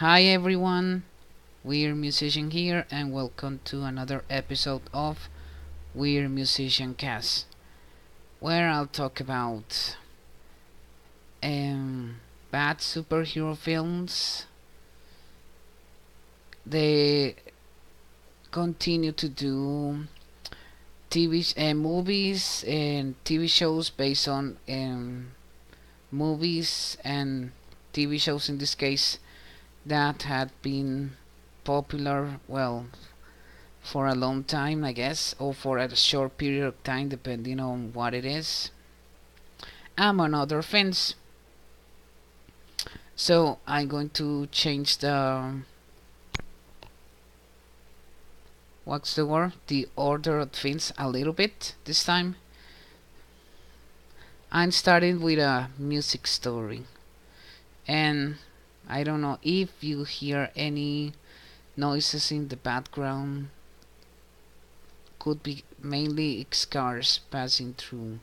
Hi 0.00 0.22
everyone, 0.22 1.02
Weird 1.62 1.94
Musician 1.94 2.52
here 2.52 2.86
and 2.90 3.12
welcome 3.12 3.60
to 3.66 3.82
another 3.82 4.24
episode 4.30 4.80
of 4.94 5.28
Weird 5.94 6.30
Musician 6.30 6.94
Cast, 6.94 7.44
where 8.38 8.70
I'll 8.70 8.86
talk 8.86 9.20
about 9.20 9.98
um, 11.42 12.16
bad 12.50 12.78
superhero 12.78 13.54
films. 13.54 14.46
They 16.64 17.36
continue 18.50 19.12
to 19.12 19.28
do 19.28 20.06
TV 21.10 21.52
uh, 21.58 21.74
movies 21.74 22.64
and 22.66 23.22
TV 23.22 23.50
shows 23.50 23.90
based 23.90 24.26
on 24.26 24.56
um, 24.66 25.32
movies 26.10 26.96
and 27.04 27.52
TV 27.92 28.18
shows 28.18 28.48
in 28.48 28.56
this 28.56 28.74
case 28.74 29.18
that 29.86 30.22
had 30.22 30.50
been 30.62 31.12
popular 31.64 32.40
well 32.48 32.86
for 33.82 34.06
a 34.06 34.14
long 34.14 34.44
time 34.44 34.84
I 34.84 34.92
guess 34.92 35.34
or 35.38 35.54
for 35.54 35.78
a 35.78 35.96
short 35.96 36.36
period 36.36 36.66
of 36.66 36.82
time 36.82 37.08
depending 37.08 37.60
on 37.60 37.92
what 37.92 38.14
it 38.14 38.24
is 38.24 38.70
among 40.00 40.34
other 40.34 40.62
things. 40.62 41.14
So 43.14 43.58
I'm 43.66 43.88
going 43.88 44.10
to 44.10 44.46
change 44.46 44.98
the 44.98 45.60
what's 48.84 49.14
the 49.14 49.26
word? 49.26 49.52
The 49.66 49.88
order 49.94 50.38
of 50.38 50.52
things 50.52 50.92
a 50.96 51.08
little 51.08 51.34
bit 51.34 51.74
this 51.84 52.02
time. 52.02 52.36
I'm 54.50 54.72
starting 54.72 55.20
with 55.20 55.38
a 55.38 55.68
music 55.78 56.26
story. 56.26 56.84
And 57.86 58.36
I 58.90 59.04
don't 59.04 59.20
know 59.20 59.38
if 59.40 59.70
you 59.84 60.02
hear 60.02 60.50
any 60.56 61.12
noises 61.76 62.32
in 62.32 62.48
the 62.48 62.56
background. 62.56 63.50
Could 65.20 65.44
be 65.44 65.62
mainly 65.80 66.44
cars 66.70 67.20
passing 67.30 67.74
through. 67.74 68.18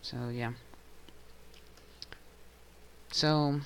So 0.00 0.30
yeah. 0.32 0.52
So 3.12 3.60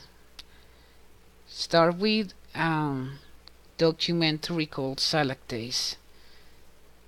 start 1.46 1.96
with 1.98 2.34
um 2.56 3.20
documentary 3.76 4.66
called 4.66 4.98
Salad 4.98 5.38
Days. 5.46 5.94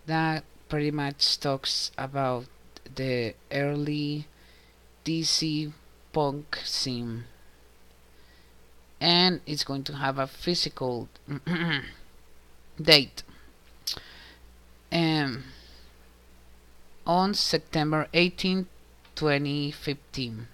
That 0.07 0.45
pretty 0.69 0.93
much 0.93 1.41
talks 1.41 1.91
about 1.99 2.47
the 2.95 3.35
early 3.51 4.29
DC 5.05 5.73
punk 6.13 6.61
scene 6.65 7.25
and 9.01 9.41
it's 9.47 9.65
going 9.65 9.85
to 9.85 9.95
have 9.95 10.19
a 10.19 10.27
physical 10.27 11.09
date. 12.83 13.23
Um, 14.93 15.45
on 17.07 17.33
September 17.35 18.09
18 18.13 18.67
2015 19.15 20.49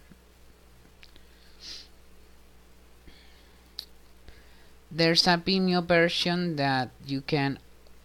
there's 4.90 5.26
a 5.26 5.36
Vimeo 5.36 5.86
version 5.86 6.56
that 6.56 6.90
you 7.04 7.20
can 7.20 7.58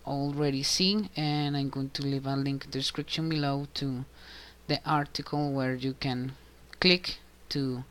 already 0.06 0.64
see 0.64 1.10
and 1.16 1.56
I'm 1.56 1.70
going 1.70 1.92
to 1.92 2.02
leave 2.02 2.26
a 2.26 2.36
link 2.36 2.66
in 2.66 2.72
the 2.72 2.80
description 2.80 3.30
below 3.30 3.68
to 3.76 4.06
the 4.68 4.80
article 4.86 5.52
where 5.52 5.76
you 5.76 5.94
can 5.94 6.34
click 6.80 7.18
to 7.50 7.84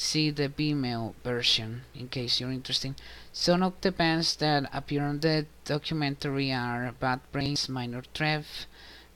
see 0.00 0.30
the 0.30 0.48
Vimeo 0.48 1.14
version 1.22 1.82
in 1.94 2.08
case 2.08 2.40
you're 2.40 2.50
interested. 2.50 2.94
Some 3.32 3.62
of 3.62 3.74
the 3.82 3.92
bands 3.92 4.34
that 4.36 4.68
appear 4.72 5.02
on 5.02 5.20
the 5.20 5.44
documentary 5.66 6.50
are 6.52 6.94
Bad 6.98 7.20
Brains, 7.32 7.68
Minor 7.68 8.02
Threat, 8.14 8.46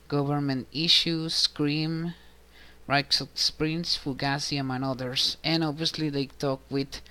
Government 0.07 0.67
Issues, 0.71 1.33
Scream, 1.33 2.13
Rites 2.85 3.19
of 3.19 3.29
Springs, 3.33 3.97
Fugazi, 3.97 4.59
among 4.59 4.83
others. 4.83 5.37
And 5.43 5.63
obviously 5.63 6.09
they 6.09 6.27
talk 6.27 6.61
with 6.69 7.01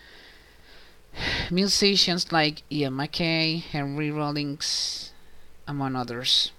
musicians 1.50 2.30
like 2.30 2.62
Ian 2.70 2.94
MacKaye, 2.94 3.60
Henry 3.60 4.12
Rollins, 4.12 5.10
among 5.66 5.96
others. 5.96 6.52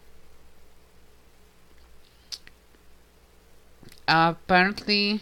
Apparently, 4.06 5.22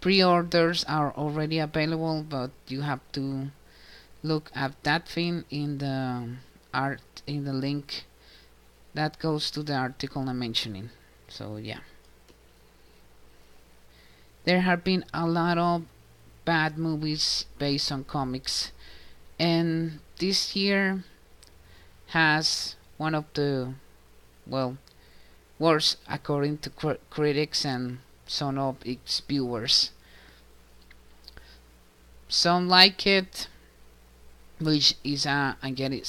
pre-orders 0.00 0.84
are 0.84 1.12
already 1.12 1.58
available, 1.58 2.24
but 2.28 2.50
you 2.68 2.82
have 2.82 3.00
to 3.12 3.50
look 4.22 4.50
at 4.54 4.72
that 4.82 5.08
thing 5.08 5.44
in 5.50 5.78
the 5.78 6.28
art 6.72 7.22
in 7.26 7.44
the 7.44 7.52
link 7.52 8.04
that 8.94 9.18
goes 9.18 9.50
to 9.50 9.62
the 9.62 9.74
article 9.74 10.28
I'm 10.28 10.38
mentioning. 10.38 10.90
So 11.28 11.56
yeah. 11.56 11.80
There 14.44 14.60
have 14.60 14.82
been 14.82 15.04
a 15.12 15.26
lot 15.26 15.58
of 15.58 15.84
bad 16.44 16.78
movies 16.78 17.44
based 17.58 17.92
on 17.92 18.04
comics 18.04 18.72
and 19.38 20.00
this 20.18 20.56
year 20.56 21.04
has 22.08 22.74
one 22.96 23.14
of 23.14 23.24
the 23.34 23.74
well 24.46 24.76
worst 25.58 25.98
according 26.08 26.58
to 26.58 26.70
cr 26.70 26.92
critics 27.10 27.64
and 27.64 27.98
some 28.30 28.58
of 28.58 28.76
its 28.84 29.20
viewers 29.20 29.90
some 32.28 32.68
like 32.68 33.06
it 33.06 33.48
which 34.60 34.94
is 35.02 35.26
a 35.26 35.56
I 35.62 35.70
get 35.70 35.92
it 35.92 36.06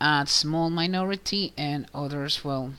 a 0.00 0.24
small 0.26 0.70
minority 0.70 1.52
and 1.56 1.86
others 1.94 2.44
well 2.44 2.72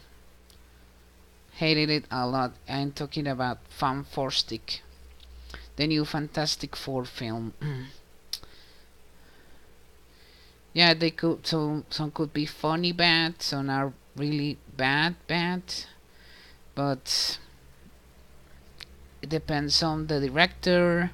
hated 1.54 1.90
it 1.90 2.06
a 2.12 2.28
lot 2.28 2.54
I'm 2.68 2.92
talking 2.92 3.28
about 3.28 3.60
Fantastic 3.70 4.82
the 5.80 5.88
new 5.88 6.04
Fantastic 6.04 6.76
Four 6.76 7.06
film. 7.06 7.54
yeah, 10.74 10.94
they 10.94 11.12
could 11.12 11.48
so 11.48 11.84
some 11.90 12.12
could 12.12 12.34
be 12.34 12.46
funny 12.46 12.92
bad, 12.92 13.42
some 13.42 13.70
are 13.70 13.94
really 14.18 14.58
bad 14.76 15.16
bad, 15.26 15.64
but 16.76 17.40
it 19.22 19.30
depends 19.30 19.84
on 19.84 20.08
the 20.08 20.20
director, 20.20 21.12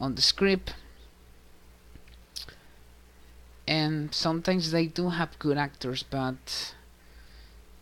on 0.00 0.14
the 0.14 0.22
script, 0.22 0.74
and 3.66 4.14
sometimes 4.14 4.70
they 4.70 4.86
do 4.86 5.10
have 5.10 5.38
good 5.38 5.58
actors, 5.58 6.02
but 6.02 6.74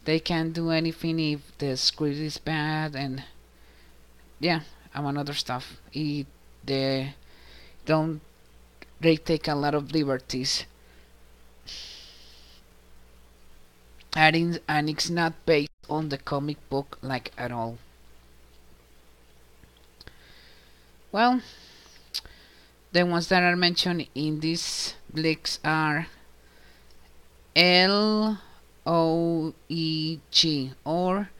they 0.05 0.19
can't 0.19 0.53
do 0.53 0.71
anything 0.71 1.19
if 1.21 1.57
the 1.59 1.77
script 1.77 2.17
is 2.17 2.39
bad 2.39 2.95
and 2.97 3.25
yeah 4.41 4.61
among 4.95 5.17
other 5.17 5.35
stuff. 5.35 5.81
It, 5.93 6.27
they 6.65 7.15
don't 7.85 8.21
they 9.01 9.17
take 9.17 9.47
a 9.47 9.55
lot 9.55 9.75
of 9.75 9.93
liberties. 9.93 10.65
And, 14.15 14.61
and 14.67 14.89
it's 14.89 15.11
not 15.11 15.35
based 15.45 15.71
on 15.91 16.09
the 16.09 16.17
comic 16.19 16.57
book 16.71 16.99
like 17.03 17.33
at 17.37 17.53
all. 17.53 17.77
Well, 21.17 21.41
the 22.93 23.07
ones 23.07 23.29
that 23.29 23.43
are 23.43 23.57
mentioned 23.57 24.07
in 24.15 24.41
this 24.41 24.97
links 25.15 25.59
are 25.65 26.09
L 27.57 28.39
O 28.85 29.55
E 29.67 30.19
G 30.31 30.73
or 30.85 31.31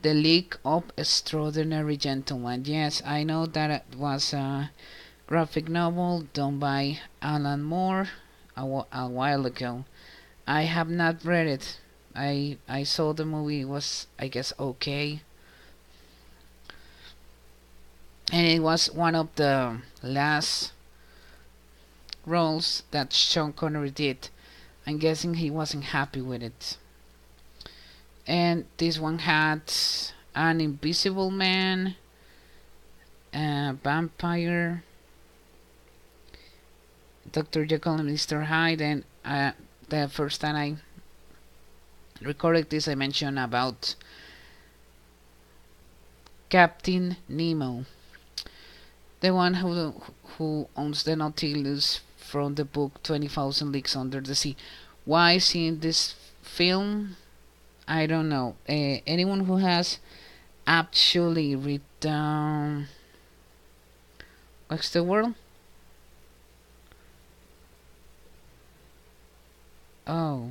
the 0.00 0.14
League 0.14 0.56
of 0.64 0.84
Extraordinary 0.96 1.98
Gentlemen. 1.98 2.64
Yes, 2.64 3.02
I 3.04 3.24
know 3.24 3.44
that 3.44 3.70
it 3.70 3.98
was 3.98 4.32
a 4.32 4.70
graphic 5.26 5.68
novel 5.68 6.24
done 6.32 6.58
by 6.58 7.00
Alan 7.20 7.62
Moore 7.62 8.08
a, 8.56 8.62
a 8.90 9.06
while 9.06 9.44
ago. 9.44 9.84
I 10.46 10.62
have 10.62 10.88
not 10.88 11.26
read 11.26 11.46
it. 11.46 11.78
I 12.14 12.56
I 12.66 12.84
saw 12.84 13.12
the 13.12 13.26
movie. 13.26 13.60
It 13.60 13.68
was 13.68 14.06
I 14.18 14.28
guess 14.28 14.54
okay. 14.58 15.20
And 18.32 18.46
it 18.46 18.60
was 18.60 18.90
one 18.90 19.14
of 19.14 19.28
the 19.36 19.78
last 20.02 20.72
roles 22.24 22.82
that 22.90 23.12
Sean 23.12 23.52
Connery 23.52 23.90
did. 23.90 24.28
I'm 24.86 24.98
guessing 24.98 25.34
he 25.34 25.50
wasn't 25.50 25.84
happy 25.84 26.20
with 26.20 26.42
it 26.42 26.76
and 28.26 28.64
this 28.78 28.98
one 28.98 29.20
had 29.20 29.62
an 30.34 30.60
invisible 30.60 31.30
man 31.30 31.94
a 33.32 33.76
vampire 33.82 34.82
Dr. 37.30 37.66
Jekyll 37.66 37.94
and 37.94 38.08
Mr. 38.08 38.46
Hyde 38.46 38.80
and 38.80 39.04
uh, 39.24 39.52
the 39.88 40.08
first 40.08 40.40
time 40.40 40.80
I 42.20 42.24
recorded 42.24 42.70
this 42.70 42.88
I 42.88 42.94
mentioned 42.94 43.38
about 43.38 43.94
Captain 46.48 47.16
Nemo 47.28 47.84
the 49.20 49.32
one 49.32 49.54
who 49.54 49.94
who 50.36 50.68
owns 50.76 51.04
the 51.04 51.16
Nautilus 51.16 52.00
from 52.16 52.56
the 52.56 52.64
book 52.64 53.02
20,000 53.02 53.72
Leagues 53.72 53.96
Under 53.96 54.20
the 54.20 54.34
Sea. 54.34 54.56
Why 55.04 55.38
seeing 55.38 55.78
this 55.78 56.14
film? 56.42 57.16
I 57.88 58.06
don't 58.06 58.28
know. 58.28 58.56
Uh, 58.68 58.98
anyone 59.06 59.46
who 59.46 59.58
has 59.58 59.98
actually 60.66 61.54
read 61.54 61.82
down. 62.00 62.88
What's 64.68 64.90
the 64.90 65.04
word? 65.04 65.34
Oh. 70.06 70.50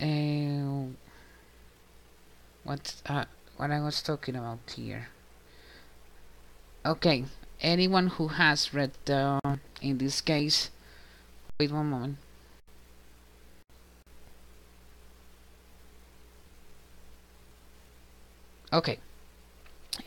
Uh, 0.00 0.86
what 2.64 2.94
uh, 3.06 3.24
what 3.56 3.70
I 3.70 3.80
was 3.80 4.02
talking 4.02 4.36
about 4.36 4.58
here. 4.74 5.08
Okay, 6.84 7.26
anyone 7.60 8.08
who 8.08 8.26
has 8.26 8.74
read 8.74 8.90
the, 9.04 9.38
in 9.80 9.98
this 9.98 10.20
case, 10.20 10.68
wait 11.60 11.70
one 11.70 11.86
moment. 11.86 12.16
Okay, 18.72 18.98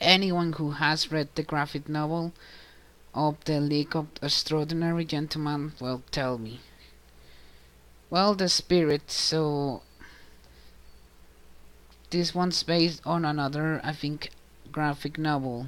anyone 0.02 0.52
who 0.54 0.72
has 0.72 1.14
read 1.14 1.30
the 1.36 1.44
graphic 1.44 1.88
novel 1.88 2.34
of 3.14 3.42
the 3.46 3.62
League 3.62 3.96
of 3.96 4.08
Extraordinary 4.22 5.06
Gentlemen 5.06 5.72
will 5.80 6.04
tell 6.12 6.38
me. 6.38 6.60
Well, 8.10 8.36
the 8.36 8.50
spirit, 8.50 9.10
so 9.10 9.82
this 12.10 12.36
one's 12.36 12.64
based 12.64 13.02
on 13.06 13.24
another, 13.24 13.80
I 13.82 13.94
think, 13.94 14.32
graphic 14.74 15.18
novel 15.18 15.68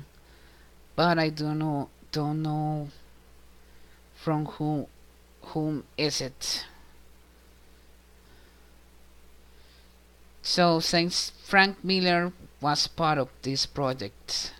but 0.98 1.20
I 1.20 1.30
don't 1.30 1.60
know 1.60 1.90
don't 2.12 2.42
know 2.42 2.90
from 4.16 4.46
whom 4.46 4.88
whom 5.54 5.84
is 5.96 6.20
it. 6.20 6.66
So 10.42 10.80
since 10.80 11.32
Frank 11.44 11.84
Miller 11.84 12.34
was 12.60 12.88
part 12.88 13.20
of 13.20 13.30
this 13.44 13.68
project 13.68 14.54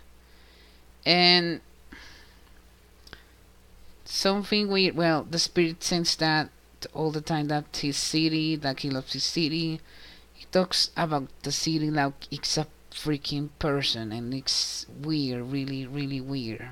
and 1.04 1.60
something 4.04 4.68
weird 4.68 4.94
well 4.94 5.26
the 5.28 5.38
spirit 5.38 5.82
says 5.82 6.14
that 6.16 6.50
all 6.94 7.10
the 7.10 7.20
time 7.20 7.48
that 7.48 7.76
his 7.76 7.96
city 7.96 8.54
that 8.54 8.80
he 8.80 8.90
loves 8.90 9.12
his 9.12 9.24
city 9.24 9.80
he 10.32 10.46
talks 10.52 10.90
about 10.96 11.26
the 11.42 11.50
city 11.50 11.90
like 11.90 12.28
it's 12.30 12.56
a 12.56 12.66
freaking 12.98 13.48
person 13.58 14.12
and 14.12 14.34
it's 14.34 14.86
weird 15.02 15.52
really 15.52 15.86
really 15.86 16.20
weird. 16.20 16.70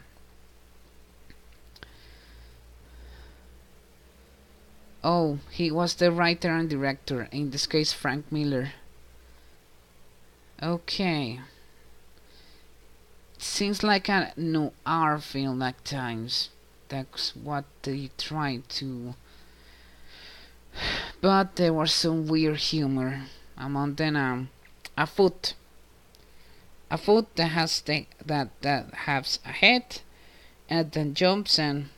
Oh 5.05 5.39
he 5.51 5.71
was 5.71 5.95
the 5.95 6.11
writer 6.11 6.51
and 6.51 6.69
director 6.69 7.29
in 7.31 7.51
this 7.51 7.67
case 7.67 7.93
Frank 7.93 8.31
Miller. 8.33 8.73
Okay. 10.63 11.41
Seems 13.39 13.83
like 13.83 14.09
a 14.09 14.33
noir 14.37 15.19
film 15.19 15.63
at 15.63 15.85
times. 15.85 16.49
That's 16.89 17.37
what 17.37 17.65
they 17.83 18.11
tried 18.19 18.69
to 18.81 19.15
but 21.21 21.57
there 21.57 21.73
was 21.73 21.93
some 21.93 22.27
weird 22.27 22.57
humor 22.57 23.23
among 23.57 23.95
them 23.95 24.17
um, 24.17 24.49
a 24.97 25.07
foot 25.07 25.55
a 26.91 26.99
foot 26.99 27.35
that 27.37 27.49
has 27.49 27.81
the, 27.83 28.07
that 28.25 28.49
that 28.63 28.95
has 28.95 29.39
a 29.45 29.51
head 29.51 30.01
and 30.69 30.93
then 30.93 31.15
jumps 31.15 31.59
and 31.59 31.89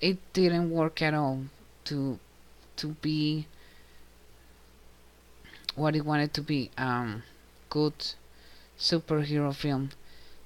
it 0.00 0.18
didn't 0.32 0.70
work 0.70 1.02
at 1.02 1.14
all 1.14 1.44
to 1.84 2.18
to 2.76 2.88
be 3.02 3.46
what 5.74 5.96
it 5.96 6.04
wanted 6.04 6.32
to 6.34 6.42
be 6.42 6.70
um 6.78 7.22
good 7.68 7.94
superhero 8.78 9.54
film. 9.54 9.90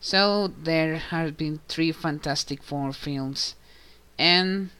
So 0.00 0.48
there 0.48 0.96
have 0.96 1.36
been 1.36 1.60
three 1.68 1.92
fantastic 1.92 2.62
four 2.62 2.92
films 2.92 3.54
and 4.18 4.70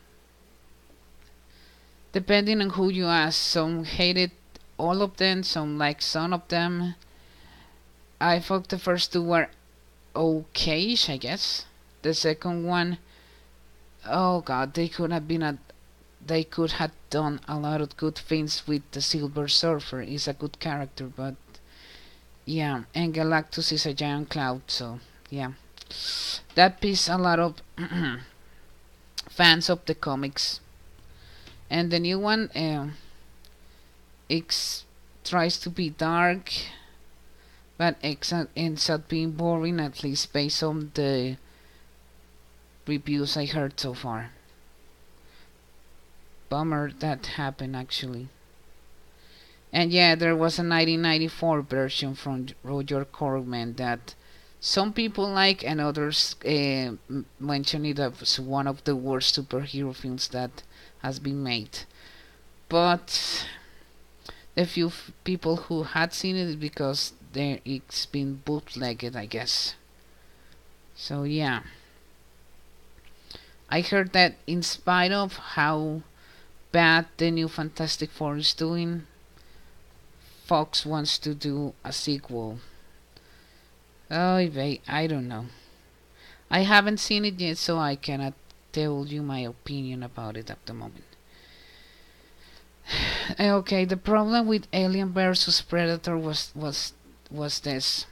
depending 2.13 2.61
on 2.61 2.71
who 2.71 2.91
you 2.91 3.07
ask 3.07 3.41
some 3.41 3.85
hated 3.85 4.33
all 4.85 5.01
of 5.01 5.17
them, 5.17 5.43
some 5.43 5.79
like 5.79 6.03
some 6.03 6.33
of 6.35 6.47
them. 6.49 6.95
I 8.21 8.39
thought 8.39 8.69
the 8.69 8.79
first 8.79 9.13
two 9.13 9.23
were 9.23 9.49
okayish, 10.15 11.09
I 11.09 11.17
guess. 11.17 11.65
The 12.03 12.13
second 12.13 12.65
one, 12.65 12.99
oh 14.07 14.41
god, 14.43 14.75
they 14.75 14.89
could 14.89 15.11
have 15.11 15.27
been 15.27 15.43
a, 15.43 15.59
they 16.25 16.45
could 16.45 16.73
have 16.73 16.93
done 17.09 17.41
a 17.49 17.57
lot 17.59 17.81
of 17.81 17.97
good 17.97 18.17
things 18.17 18.67
with 18.67 18.83
the 18.93 19.01
Silver 19.01 19.49
Surfer. 19.49 20.03
He's 20.03 20.29
a 20.29 20.35
good 20.35 20.61
character, 20.61 21.07
but 21.07 21.35
yeah, 22.45 22.83
and 22.95 23.15
Galactus 23.15 23.73
is 23.73 23.87
a 23.87 23.95
giant 23.95 24.29
cloud, 24.29 24.63
so 24.67 25.01
yeah, 25.31 25.53
that 26.55 26.81
piece 26.81 27.09
a 27.09 27.17
lot 27.17 27.39
of 27.41 27.63
fans 29.31 29.71
of 29.71 29.85
the 29.87 29.95
comics. 29.95 30.61
And 31.71 31.91
the 31.91 31.99
new 31.99 32.19
one, 32.19 32.51
uh, 32.51 32.91
X 34.35 34.85
tries 35.23 35.59
to 35.61 35.71
be 35.71 35.91
dark, 35.91 36.51
but 37.79 37.97
X 38.03 38.33
ends 38.57 38.91
up 38.91 39.09
being 39.09 39.31
boring, 39.31 39.79
at 39.79 40.03
least 40.03 40.33
based 40.33 40.63
on 40.63 40.91
the 40.95 41.37
reviews 42.87 43.37
I 43.37 43.47
heard 43.47 43.79
so 43.79 43.95
far. 43.95 44.31
Bummer 46.49 46.91
that 46.99 47.27
happened 47.27 47.77
actually. 47.77 48.29
And 49.73 49.93
yeah, 49.93 50.15
there 50.15 50.37
was 50.37 50.59
a 50.59 50.63
1994 50.63 51.63
version 51.63 52.15
from 52.15 52.49
Roger 52.63 53.05
Corman 53.05 53.75
that 53.75 54.15
some 54.61 54.93
people 54.93 55.29
like 55.29 55.65
and 55.65 55.81
others 55.81 56.37
uh, 56.45 56.93
mention 57.39 57.85
it 57.85 57.99
as 57.99 58.41
one 58.41 58.67
of 58.67 58.83
the 58.85 58.97
worst 58.97 59.37
superhero 59.37 59.95
films 59.95 60.29
that 60.29 60.63
has 61.03 61.19
been 61.19 61.43
made. 61.43 61.81
But 62.69 63.47
the 64.55 64.67
few 64.67 64.93
people 65.25 65.57
who 65.57 65.83
had 65.83 66.13
seen 66.13 66.37
it 66.37 66.61
because 66.61 67.13
there 67.33 67.59
it's 67.65 68.07
been 68.07 68.37
bootlegged 68.45 69.17
I 69.17 69.27
guess. 69.27 69.75
So 70.95 71.25
yeah. 71.25 71.63
I 73.69 73.81
heard 73.81 74.13
that 74.13 74.37
in 74.47 74.63
spite 74.63 75.11
of 75.11 75.37
how 75.37 76.03
bad 76.71 77.07
the 77.17 77.31
new 77.31 77.49
Fantastic 77.49 78.11
Four 78.11 78.37
is 78.37 78.55
doing 78.55 79.07
Fox 80.45 80.85
wants 80.85 81.19
to 81.19 81.35
do 81.35 81.73
a 81.83 81.93
sequel. 81.93 82.59
Oh 84.11 84.37
I 84.37 85.07
don't 85.07 85.27
know. 85.27 85.47
I 86.51 86.61
haven't 86.61 86.99
seen 86.99 87.25
it 87.25 87.41
yet 87.41 87.59
so 87.59 87.79
I 87.79 87.97
cannot 87.97 88.35
tell 88.71 89.07
you 89.07 89.23
my 89.23 89.41
opinion 89.41 90.03
about 90.03 90.37
it 90.37 90.51
at 90.51 90.65
the 90.67 90.75
moment 90.75 91.14
Eh, 93.39 93.51
okay, 93.51 93.85
the 93.85 93.97
problem 93.97 94.47
with 94.47 94.69
Alien 94.73 95.13
versus 95.13 95.61
Predator 95.61 96.17
was 96.17 96.53
was 96.55 96.93
was 97.31 97.61
this. 97.61 98.07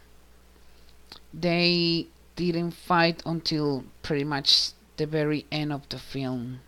They 1.33 2.09
didn't 2.37 2.73
fight 2.73 3.23
until 3.27 3.85
pretty 4.03 4.25
much 4.25 4.73
the 4.97 5.07
very 5.07 5.47
end 5.53 5.73
of 5.73 5.89
the 5.89 5.99
film. 5.99 6.61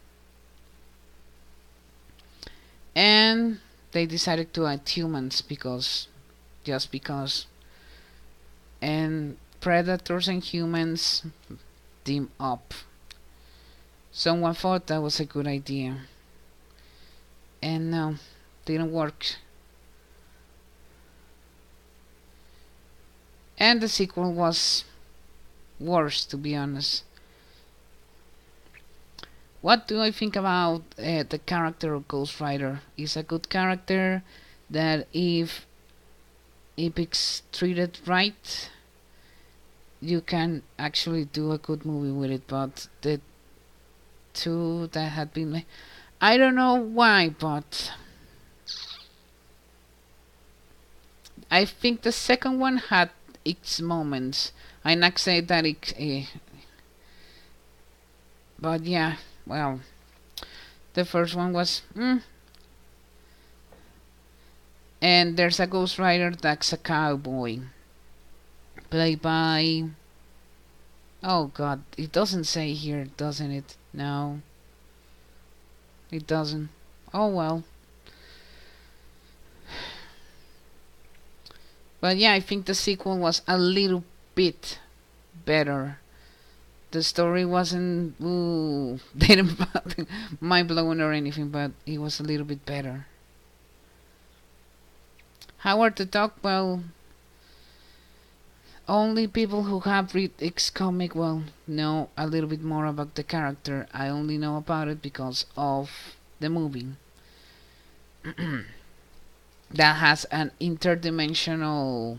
And 2.94 3.60
they 3.92 4.06
decided 4.06 4.52
to 4.54 4.66
add 4.66 4.88
humans 4.88 5.40
because 5.40 6.08
just 6.62 6.92
because 6.92 7.46
and 8.80 9.36
predators 9.60 10.28
and 10.28 10.44
humans 10.44 11.24
team 12.04 12.30
up. 12.38 12.74
Someone 14.12 14.54
thought 14.54 14.86
that 14.86 15.02
was 15.02 15.18
a 15.18 15.24
good 15.24 15.46
idea 15.46 16.06
and 17.64 17.90
no 17.90 18.14
didn't 18.66 18.92
work 18.92 19.20
and 23.58 23.80
the 23.80 23.88
sequel 23.88 24.32
was 24.32 24.84
worse 25.80 26.24
to 26.24 26.36
be 26.36 26.54
honest 26.54 27.04
what 29.64 29.88
do 29.88 29.98
I 30.02 30.10
think 30.10 30.36
about 30.36 30.82
uh, 30.98 31.24
the 31.26 31.40
character 31.46 31.94
of 31.94 32.06
Ghost 32.06 32.38
Rider? 32.38 32.82
Is 32.98 33.16
a 33.16 33.22
good 33.22 33.48
character 33.48 34.22
that 34.68 35.08
if 35.14 35.64
if 36.76 36.98
it's 36.98 37.40
treated 37.50 37.98
right, 38.06 38.70
you 40.02 40.20
can 40.20 40.64
actually 40.78 41.24
do 41.24 41.50
a 41.50 41.56
good 41.56 41.86
movie 41.86 42.12
with 42.12 42.30
it. 42.30 42.46
But 42.46 42.88
the 43.00 43.22
two 44.34 44.88
that 44.88 45.12
had 45.12 45.32
been 45.32 45.64
I 46.24 46.38
don't 46.38 46.54
know 46.54 46.76
why, 46.76 47.28
but 47.28 47.92
I 51.50 51.66
think 51.66 52.00
the 52.00 52.12
second 52.12 52.58
one 52.58 52.78
had 52.78 53.10
its 53.44 53.78
moments. 53.82 54.52
I 54.82 54.94
not 54.94 55.18
say 55.18 55.42
that 55.42 55.66
it 55.66 55.92
uh, 56.00 56.38
but 58.58 58.84
yeah, 58.84 59.16
well, 59.46 59.80
the 60.94 61.04
first 61.04 61.34
one 61.34 61.52
was. 61.52 61.82
Mm. 61.94 62.22
And 65.02 65.36
there's 65.36 65.60
a 65.60 65.66
Ghost 65.66 65.98
Rider 65.98 66.30
that's 66.30 66.72
a 66.72 66.78
cowboy, 66.78 67.58
played 68.88 69.20
by. 69.20 69.90
Oh 71.22 71.48
God, 71.52 71.82
it 71.98 72.12
doesn't 72.12 72.44
say 72.44 72.72
here, 72.72 73.08
doesn't 73.18 73.50
it? 73.50 73.76
No, 73.92 74.40
it 76.10 76.26
doesn't. 76.26 76.68
Oh 77.12 77.28
well. 77.28 77.64
But 82.00 82.18
yeah, 82.18 82.32
I 82.32 82.40
think 82.40 82.66
the 82.66 82.74
sequel 82.74 83.18
was 83.18 83.40
a 83.48 83.56
little 83.56 84.04
bit 84.34 84.78
better. 85.46 85.98
The 86.90 87.02
story 87.02 87.44
wasn't 87.44 88.14
ooh, 88.20 89.00
didn't 89.16 89.58
mind 90.40 90.68
blowing 90.68 91.00
or 91.00 91.12
anything, 91.12 91.48
but 91.48 91.72
it 91.86 91.98
was 91.98 92.20
a 92.20 92.22
little 92.22 92.44
bit 92.44 92.66
better. 92.66 93.06
Howard 95.58 95.96
the 95.96 96.04
Duck, 96.04 96.36
well, 96.42 96.84
only 98.88 99.26
people 99.26 99.64
who 99.64 99.80
have 99.80 100.14
read 100.14 100.32
X 100.40 100.70
comic 100.70 101.14
well 101.14 101.44
know 101.66 102.10
a 102.16 102.26
little 102.26 102.48
bit 102.48 102.62
more 102.62 102.86
about 102.86 103.14
the 103.14 103.22
character. 103.22 103.86
I 103.92 104.08
only 104.08 104.36
know 104.36 104.56
about 104.56 104.88
it 104.88 105.00
because 105.00 105.46
of 105.56 105.90
the 106.40 106.48
movie. 106.48 106.88
that 109.70 109.94
has 109.96 110.24
an 110.26 110.50
interdimensional 110.60 112.18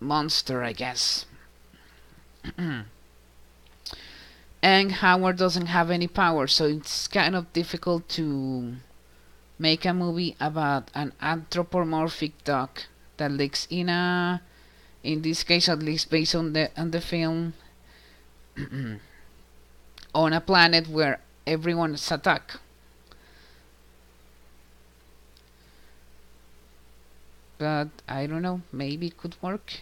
monster, 0.00 0.62
I 0.62 0.72
guess. 0.72 1.26
and 4.62 4.92
Howard 4.92 5.36
doesn't 5.36 5.66
have 5.66 5.90
any 5.90 6.08
power, 6.08 6.46
so 6.46 6.64
it's 6.66 7.08
kind 7.08 7.34
of 7.36 7.52
difficult 7.52 8.08
to 8.10 8.76
make 9.58 9.84
a 9.84 9.94
movie 9.94 10.36
about 10.40 10.90
an 10.94 11.12
anthropomorphic 11.20 12.44
duck 12.44 12.84
that 13.16 13.30
lives 13.30 13.66
in 13.70 13.88
a 13.88 14.42
in 15.06 15.22
this 15.22 15.44
case 15.44 15.68
at 15.68 15.80
least 15.80 16.10
based 16.10 16.34
on 16.34 16.52
the 16.52 16.70
on 16.76 16.90
the 16.90 17.00
film 17.00 17.54
on 20.14 20.32
a 20.32 20.40
planet 20.40 20.88
where 20.88 21.20
everyone 21.46 21.94
is 21.94 22.10
a 22.10 22.18
duck 22.18 22.60
but 27.58 27.88
I 28.08 28.26
don't 28.26 28.42
know, 28.42 28.62
maybe 28.72 29.08
it 29.08 29.16
could 29.16 29.36
work. 29.40 29.80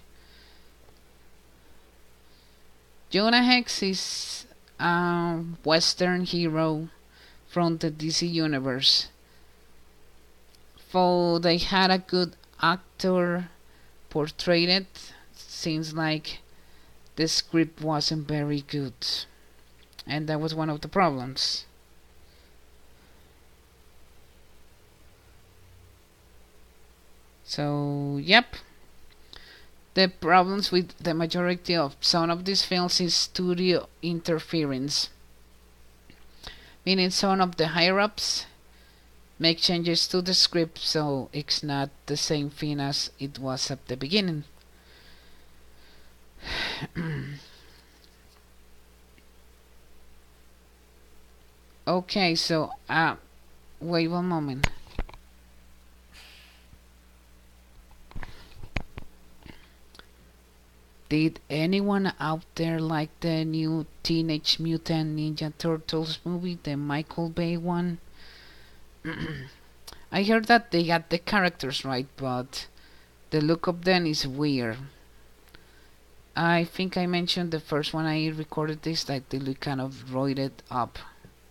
Jonah 3.11 3.43
Hex 3.43 3.83
is 3.83 4.47
a 4.78 5.43
Western 5.64 6.25
hero 6.25 6.88
from 7.49 7.78
the 7.78 7.90
DC 7.90 8.31
universe. 8.31 9.09
For 10.88 11.40
they 11.40 11.59
had 11.59 11.90
a 11.90 11.99
good 11.99 12.37
actor 12.62 13.49
portrayed 14.11 14.69
it, 14.69 15.12
seems 15.64 15.94
like 15.94 16.40
the 17.16 17.26
script 17.26 17.80
wasn't 17.80 18.28
very 18.28 18.61
good. 18.61 18.92
And 20.06 20.28
that 20.28 20.40
was 20.40 20.54
one 20.54 20.68
of 20.68 20.83
the 20.83 20.88
problems. 20.88 21.64
So, 27.44 28.18
yep. 28.23 28.56
The 29.94 30.09
problems 30.09 30.71
with 30.71 30.99
the 30.99 31.14
majority 31.14 31.75
of 31.75 31.97
some 32.00 32.28
of 32.28 32.44
these 32.44 32.64
films 32.64 33.00
is 33.00 33.14
studio 33.14 33.88
interference. 34.02 35.09
Meaning 36.85 37.11
some 37.11 37.40
of 37.40 37.56
the 37.56 37.68
higher 37.68 37.99
ups 37.99 38.44
make 39.38 39.59
changes 39.59 40.06
to 40.09 40.21
the 40.21 40.35
script 40.35 40.78
so 40.78 41.30
it's 41.33 41.62
not 41.62 41.88
the 42.06 42.16
same 42.16 42.50
thing 42.50 42.80
as 42.80 43.11
it 43.18 43.38
was 43.38 43.71
at 43.71 43.87
the 43.87 43.97
beginning. 43.97 44.44
Okay, 51.86 52.34
so 52.34 52.70
uh 52.88 53.16
wait 53.80 54.08
one 54.08 54.26
moment. 54.26 54.66
Did 61.10 61.38
anyone 61.48 62.12
out 62.18 62.42
there 62.56 62.80
like 62.80 63.10
the 63.20 63.44
new 63.44 63.86
Teenage 64.02 64.58
Mutant 64.58 65.16
Ninja 65.16 65.52
Turtles 65.56 66.18
movie, 66.24 66.58
the 66.60 66.76
Michael 66.76 67.28
Bay 67.28 67.56
one? 67.56 67.98
I 70.12 70.22
heard 70.24 70.46
that 70.46 70.70
they 70.72 70.84
got 70.86 71.10
the 71.10 71.18
characters 71.18 71.84
right, 71.84 72.08
but 72.16 72.66
the 73.30 73.40
look 73.40 73.66
of 73.66 73.84
them 73.84 74.06
is 74.06 74.26
weird. 74.26 74.78
I 76.37 76.64
think 76.64 76.97
I 76.97 77.07
mentioned 77.07 77.53
the 77.53 77.61
first 77.61 77.95
one 77.95 78.07
I 78.07 78.26
recorded 78.29 78.83
this 78.83 79.05
that 79.05 79.31
they 79.31 79.55
kind 79.55 79.81
of 79.81 80.07
roided 80.11 80.50
up, 80.69 80.99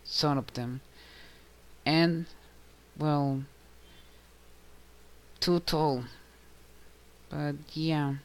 some 0.03 0.37
of 0.37 0.53
them, 0.53 0.81
and 1.85 2.25
well, 2.97 3.43
too 5.39 5.59
tall. 5.61 6.03
But 7.29 7.55
yeah. 7.73 8.15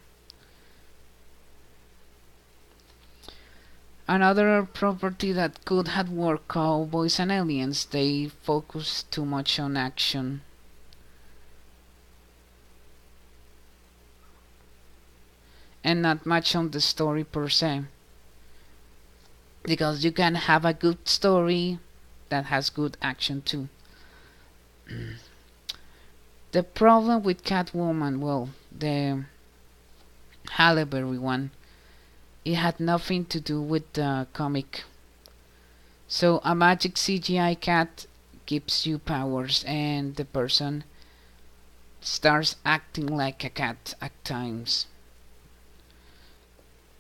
Another 4.09 4.67
property 4.73 5.33
that 5.33 5.65
could 5.65 5.89
have 5.89 6.11
worked 6.11 6.49
Cowboys 6.49 7.21
and 7.21 7.31
Aliens, 7.31 7.85
they 7.85 8.27
focus 8.27 9.05
too 9.11 9.25
much 9.25 9.61
on 9.61 9.77
action. 9.77 10.41
And 15.85 16.03
not 16.03 16.27
much 16.27 16.55
on 16.55 16.71
the 16.71 16.81
story 16.81 17.25
per 17.25 17.49
se. 17.49 17.85
Because 19.63 20.05
you 20.05 20.13
can 20.13 20.35
have 20.35 20.65
a 20.65 20.75
good 20.75 21.09
story 21.09 21.79
that 22.29 22.47
has 22.47 22.71
good 22.71 22.97
action 23.01 23.43
too. 23.43 23.69
the 26.53 26.63
problem 26.63 27.23
with 27.23 27.45
Catwoman, 27.45 28.19
well, 28.19 28.51
the 28.77 29.25
Halle 30.51 30.85
Berry 30.85 31.19
one, 31.19 31.51
it 32.45 32.55
had 32.55 32.81
nothing 32.81 33.25
to 33.27 33.41
do 33.41 33.61
with 33.61 33.93
the 33.93 34.27
comic. 34.33 34.85
So 36.07 36.41
a 36.43 36.55
magic 36.55 36.95
CGI 36.95 37.61
cat 37.61 38.07
gives 38.47 38.87
you 38.87 38.99
powers 38.99 39.63
and 39.67 40.17
the 40.17 40.25
person 40.25 40.85
starts 42.01 42.57
acting 42.65 43.07
like 43.07 43.45
a 43.45 43.51
cat 43.51 43.95
at 44.01 44.13
times 44.25 44.87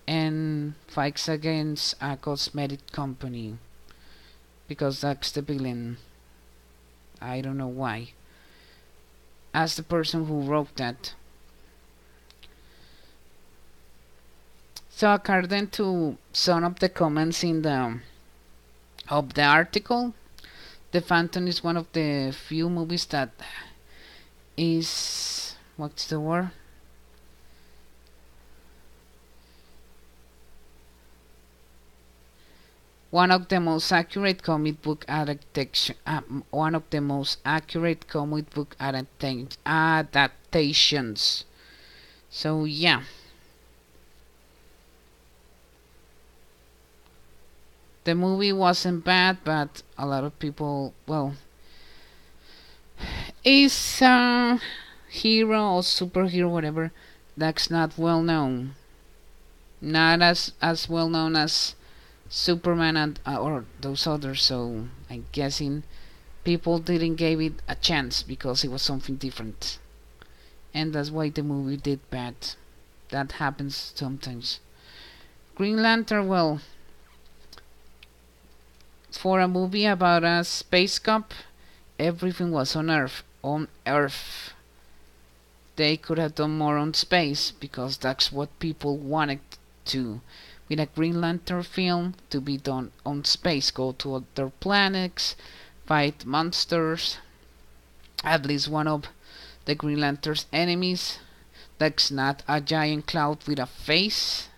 and 0.09 0.73
fights 0.87 1.29
against 1.29 1.95
a 2.01 2.17
cosmetic 2.17 2.81
company 2.93 3.59
because 4.67 5.03
that's 5.03 5.31
the 5.33 5.43
villain. 5.43 5.99
I 7.21 7.43
don't 7.43 7.59
know 7.59 7.69
why. 7.69 8.13
As 9.53 9.77
the 9.77 9.83
person 9.83 10.25
who 10.25 10.41
wrote 10.41 10.75
that 10.77 11.15
So 14.91 15.13
according 15.13 15.69
to 15.79 16.17
some 16.33 16.65
of 16.65 16.81
the 16.81 16.89
comments 16.89 17.45
in 17.45 17.63
the 17.63 18.01
of 19.09 19.35
the 19.35 19.45
article, 19.45 20.13
The 20.91 21.01
Phantom 21.01 21.47
is 21.47 21.63
one 21.63 21.77
of 21.77 21.87
the 21.93 22.33
few 22.33 22.69
movies 22.69 23.07
that 23.07 23.31
is 24.57 25.55
what's 25.77 26.09
the 26.09 26.19
word? 26.19 26.51
One 33.11 33.31
of 33.31 33.49
the 33.49 33.61
most 33.61 33.91
accurate 33.91 34.43
comic 34.43 34.83
book 34.83 35.07
adaptation, 35.09 35.97
uh, 36.07 36.21
one 36.51 36.75
of 36.75 36.83
the 36.91 37.01
most 37.01 37.39
accurate 37.45 38.07
comic 38.07 38.51
book 38.51 38.77
adaptations. 38.79 39.95
So 42.29 42.65
yeah. 42.65 43.05
the 48.09 48.15
movie 48.15 48.55
wasn't 48.55 49.05
bad, 49.05 49.37
but 49.45 49.83
a 49.99 50.07
lot 50.07 50.25
of 50.25 50.39
people, 50.39 50.95
well, 51.07 51.35
is 53.45 54.01
a 54.01 54.59
hero 55.11 55.75
or 55.75 55.83
superhero, 55.83 56.49
whatever, 56.49 56.91
that's 57.37 57.71
not 57.71 57.99
well 57.99 58.23
known. 58.23 58.75
Not 59.83 60.23
as 60.23 60.53
as 60.63 60.89
well 60.89 61.11
known 61.11 61.37
as 61.37 61.75
Superman 62.29 62.97
and 62.97 63.21
uh, 63.27 63.39
or 63.39 63.65
those 63.81 64.07
others. 64.07 64.43
So 64.43 64.89
I'm 65.09 65.27
guessing 65.33 65.83
people 66.45 66.79
didn't 66.79 67.17
give 67.17 67.41
it 67.41 67.55
a 67.69 67.75
chance 67.75 68.23
because 68.23 68.65
it 68.65 68.71
was 68.71 68.83
something 68.83 69.17
different, 69.17 69.79
and 70.75 70.93
that's 70.93 71.11
why 71.11 71.31
the 71.31 71.43
movie 71.43 71.77
did 71.77 72.01
bad. 72.11 72.35
That 73.11 73.33
happens 73.33 73.93
sometimes. 73.95 74.61
Green 75.55 75.83
Lantern, 75.83 76.29
well, 76.29 76.61
for 79.11 79.41
a 79.41 79.49
movie 79.49 79.87
about 79.87 80.23
a 80.23 80.45
space 80.45 80.99
cop, 80.99 81.33
everything 81.99 82.51
was 82.51 82.77
on 82.77 82.91
Earth. 82.91 83.23
On 83.43 83.67
Earth. 83.87 84.53
They 85.77 85.97
could 85.97 86.19
have 86.19 86.35
done 86.35 86.59
more 86.59 86.77
on 86.77 86.95
space 86.95 87.51
because 87.51 87.97
that's 87.97 88.31
what 88.31 88.59
people 88.59 88.97
wanted 88.99 89.41
to. 89.87 90.21
With 90.69 90.81
a 90.81 90.87
Green 90.87 91.21
Lantern 91.21 91.63
film 91.63 92.15
to 92.31 92.41
be 92.41 92.59
done 92.59 92.93
on 93.07 93.25
space, 93.25 93.71
go 93.71 93.93
to 93.93 94.17
other 94.17 94.51
planets, 94.61 95.35
fight 95.87 96.27
monsters. 96.27 97.19
At 98.23 98.45
least 98.45 98.69
one 98.69 98.89
of 98.89 99.07
the 99.65 99.75
Green 99.75 100.01
Lantern's 100.01 100.47
enemies 100.53 101.19
that's 101.79 102.11
not 102.11 102.43
a 102.47 102.61
giant 102.61 103.07
cloud 103.07 103.47
with 103.47 103.59
a 103.59 103.67
face. 103.67 104.49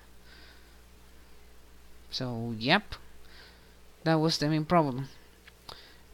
So, 2.11 2.55
yep. 2.59 2.95
That 4.05 4.15
was 4.15 4.39
the 4.39 4.49
main 4.49 4.65
problem. 4.65 5.09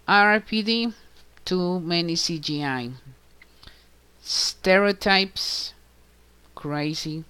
RPD, 0.09 0.93
too 1.45 1.81
many 1.81 2.15
CGI. 2.15 2.93
Stereotypes, 4.21 5.73
crazy. 6.55 7.25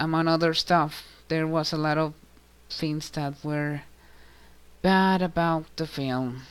Among 0.00 0.28
other 0.28 0.54
stuff, 0.54 1.04
there 1.28 1.46
was 1.46 1.74
a 1.74 1.76
lot 1.76 1.98
of 1.98 2.14
things 2.70 3.10
that 3.10 3.34
were 3.44 3.82
bad 4.80 5.20
about 5.20 5.66
the 5.76 5.86
film. 5.86 6.42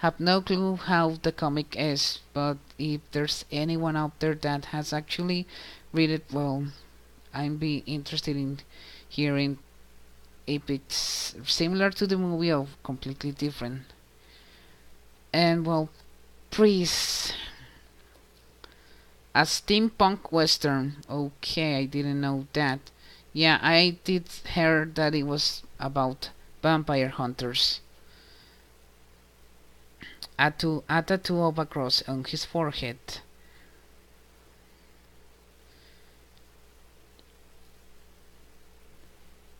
Have 0.00 0.20
no 0.20 0.42
clue 0.42 0.76
how 0.76 1.16
the 1.22 1.32
comic 1.32 1.74
is, 1.74 2.20
but 2.34 2.58
if 2.78 3.00
there's 3.12 3.46
anyone 3.50 3.96
out 3.96 4.20
there 4.20 4.34
that 4.34 4.66
has 4.66 4.92
actually 4.92 5.46
read 5.90 6.10
it, 6.10 6.26
well, 6.30 6.66
I'd 7.32 7.58
be 7.58 7.78
interested 7.86 8.36
in 8.36 8.60
hearing 9.08 9.58
if 10.46 10.68
it's 10.68 11.34
similar 11.46 11.90
to 11.92 12.06
the 12.06 12.18
movie 12.18 12.52
or 12.52 12.66
completely 12.84 13.32
different. 13.32 13.84
And 15.32 15.64
well, 15.64 15.88
Priest. 16.50 17.34
A 19.36 19.44
steampunk 19.44 20.32
western. 20.32 21.04
Okay, 21.10 21.76
I 21.76 21.84
didn't 21.84 22.22
know 22.22 22.46
that. 22.54 22.80
Yeah, 23.34 23.58
I 23.60 23.98
did 24.02 24.30
hear 24.54 24.86
that 24.94 25.14
it 25.14 25.24
was 25.24 25.62
about 25.78 26.30
vampire 26.62 27.10
hunters. 27.10 27.80
A, 30.38 30.50
two, 30.50 30.84
a 30.88 31.02
tattoo 31.02 31.42
of 31.42 31.58
a 31.58 31.66
cross 31.66 32.02
on 32.08 32.24
his 32.24 32.46
forehead. 32.46 32.96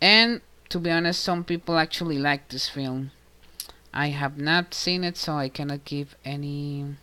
And 0.01 0.41
to 0.71 0.79
be 0.79 0.91
honest, 0.91 1.23
some 1.23 1.45
people 1.45 1.77
actually 1.77 2.17
like 2.17 2.49
this 2.49 2.67
film. 2.67 3.11
I 3.93 4.09
have 4.09 4.39
not 4.39 4.73
seen 4.73 5.05
it, 5.05 5.19
so 5.19 5.35
I 5.35 5.51
cannot 5.51 5.85
give 5.85 6.17
any 6.25 6.97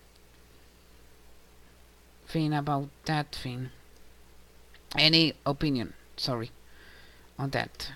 thing 2.34 2.52
about 2.52 2.90
that 3.06 3.36
thing. 3.36 3.70
Any 4.98 5.34
opinion, 5.46 5.94
sorry, 6.18 6.50
on 7.38 7.52
that. 7.52 7.92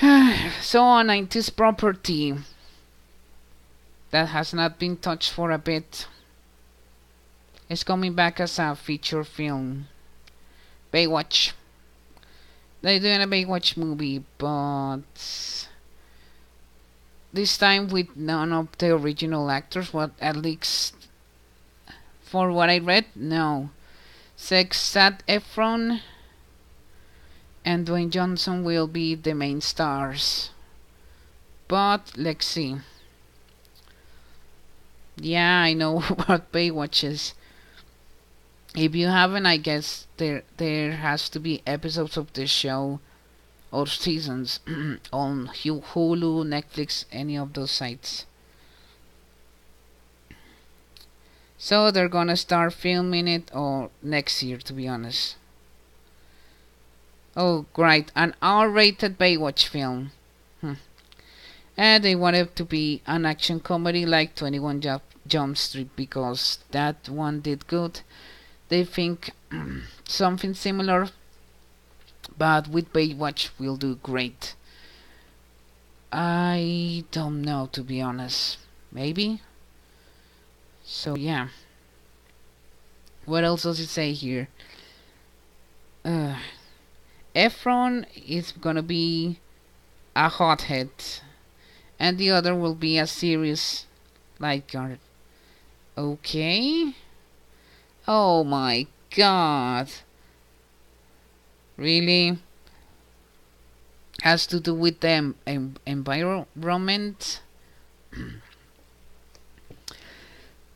so 0.60 0.82
on 0.82 1.06
90s 1.06 1.54
property 1.56 2.34
that 4.10 4.28
has 4.28 4.52
not 4.52 4.78
been 4.78 4.98
touched 4.98 5.32
for 5.32 5.50
a 5.50 5.58
bit 5.58 6.06
is 7.70 7.82
coming 7.82 8.12
back 8.14 8.38
as 8.38 8.58
a 8.58 8.76
feature 8.76 9.24
film. 9.24 9.88
Baywatch. 10.92 11.52
They're 12.82 13.00
doing 13.00 13.22
a 13.22 13.26
Baywatch 13.26 13.76
movie, 13.76 14.24
but 14.36 15.68
this 17.32 17.56
time 17.56 17.88
with 17.88 18.16
none 18.16 18.52
of 18.52 18.68
the 18.78 18.94
original 18.94 19.50
actors. 19.50 19.92
What 19.92 20.12
at 20.20 20.36
least 20.36 20.94
for 22.22 22.52
what 22.52 22.70
I 22.70 22.78
read, 22.78 23.06
no. 23.14 23.70
Zac 24.38 24.72
Efron 24.72 26.00
and 27.64 27.86
Dwayne 27.86 28.10
Johnson 28.10 28.64
will 28.64 28.86
be 28.86 29.14
the 29.14 29.34
main 29.34 29.60
stars. 29.60 30.50
But 31.68 32.12
let's 32.16 32.46
see. 32.46 32.76
Yeah, 35.16 35.60
I 35.60 35.74
know 35.74 36.00
what 36.26 36.50
Baywatch 36.52 37.04
is 37.04 37.34
if 38.74 38.94
you 38.94 39.08
haven't, 39.08 39.46
I 39.46 39.56
guess 39.56 40.06
there 40.16 40.42
there 40.56 40.92
has 40.92 41.28
to 41.30 41.40
be 41.40 41.62
episodes 41.66 42.16
of 42.16 42.32
this 42.32 42.50
show 42.50 43.00
or 43.72 43.86
seasons 43.86 44.60
on 45.12 45.48
Hulu, 45.48 46.44
Netflix, 46.44 47.04
any 47.12 47.36
of 47.36 47.52
those 47.52 47.70
sites. 47.70 48.26
So 51.58 51.90
they're 51.90 52.08
gonna 52.08 52.36
start 52.36 52.72
filming 52.72 53.28
it 53.28 53.50
or 53.54 53.90
next 54.02 54.42
year, 54.42 54.58
to 54.58 54.72
be 54.72 54.88
honest. 54.88 55.36
Oh, 57.36 57.66
great! 57.74 58.10
An 58.16 58.34
R-rated 58.42 59.18
Baywatch 59.18 59.68
film. 59.68 60.12
Hmm. 60.60 60.74
And 61.76 62.02
they 62.02 62.16
want 62.16 62.36
it 62.36 62.56
to 62.56 62.64
be 62.64 63.02
an 63.06 63.24
action 63.24 63.60
comedy 63.60 64.04
like 64.04 64.34
21 64.34 64.82
Jump 65.26 65.56
Street 65.56 65.94
because 65.96 66.58
that 66.72 67.08
one 67.08 67.40
did 67.40 67.66
good 67.66 68.00
they 68.70 68.84
think 68.84 69.30
something 70.08 70.54
similar, 70.54 71.08
but 72.36 72.68
with 72.68 72.92
Baywatch 72.92 73.50
we'll 73.58 73.76
do 73.76 73.96
great. 73.96 74.54
I 76.12 77.04
don't 77.12 77.42
know 77.42 77.68
to 77.72 77.82
be 77.82 78.00
honest. 78.00 78.58
Maybe. 78.92 79.40
So 80.84 81.16
yeah. 81.16 81.48
What 83.26 83.44
else 83.44 83.62
does 83.62 83.78
it 83.78 83.86
say 83.86 84.12
here? 84.12 84.48
Uh, 86.04 86.36
Efron 87.34 88.06
is 88.26 88.52
gonna 88.52 88.82
be 88.82 89.38
a 90.16 90.28
hothead, 90.28 90.90
and 91.98 92.18
the 92.18 92.30
other 92.30 92.54
will 92.54 92.74
be 92.74 92.98
a 92.98 93.06
serious 93.06 93.86
lifeguard. 94.38 94.98
Okay. 95.96 96.94
Oh 98.08 98.42
my 98.42 98.86
god. 99.14 99.90
Really? 101.80 102.36
Has 104.20 104.46
to 104.48 104.60
do 104.60 104.74
with 104.74 105.00
the 105.00 105.34
environment? 105.86 107.40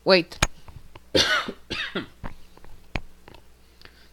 Wait. 0.03 0.39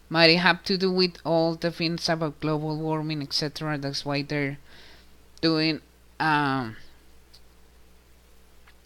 Might 0.09 0.29
it 0.29 0.37
have 0.37 0.63
to 0.65 0.77
do 0.77 0.91
with 0.91 1.17
all 1.25 1.55
the 1.55 1.71
things 1.71 2.07
about 2.07 2.39
global 2.39 2.77
warming, 2.77 3.23
etc. 3.23 3.79
That's 3.79 4.05
why 4.05 4.21
they're 4.21 4.59
doing 5.41 5.81
um, 6.19 6.75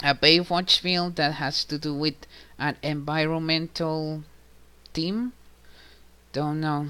a 0.02 0.16
Baywatch 0.16 0.80
film 0.80 1.16
that 1.16 1.34
has 1.34 1.66
to 1.66 1.78
do 1.78 1.94
with 1.94 2.26
an 2.58 2.78
environmental 2.82 4.24
theme. 4.94 5.34
Don't 6.32 6.62
know. 6.62 6.88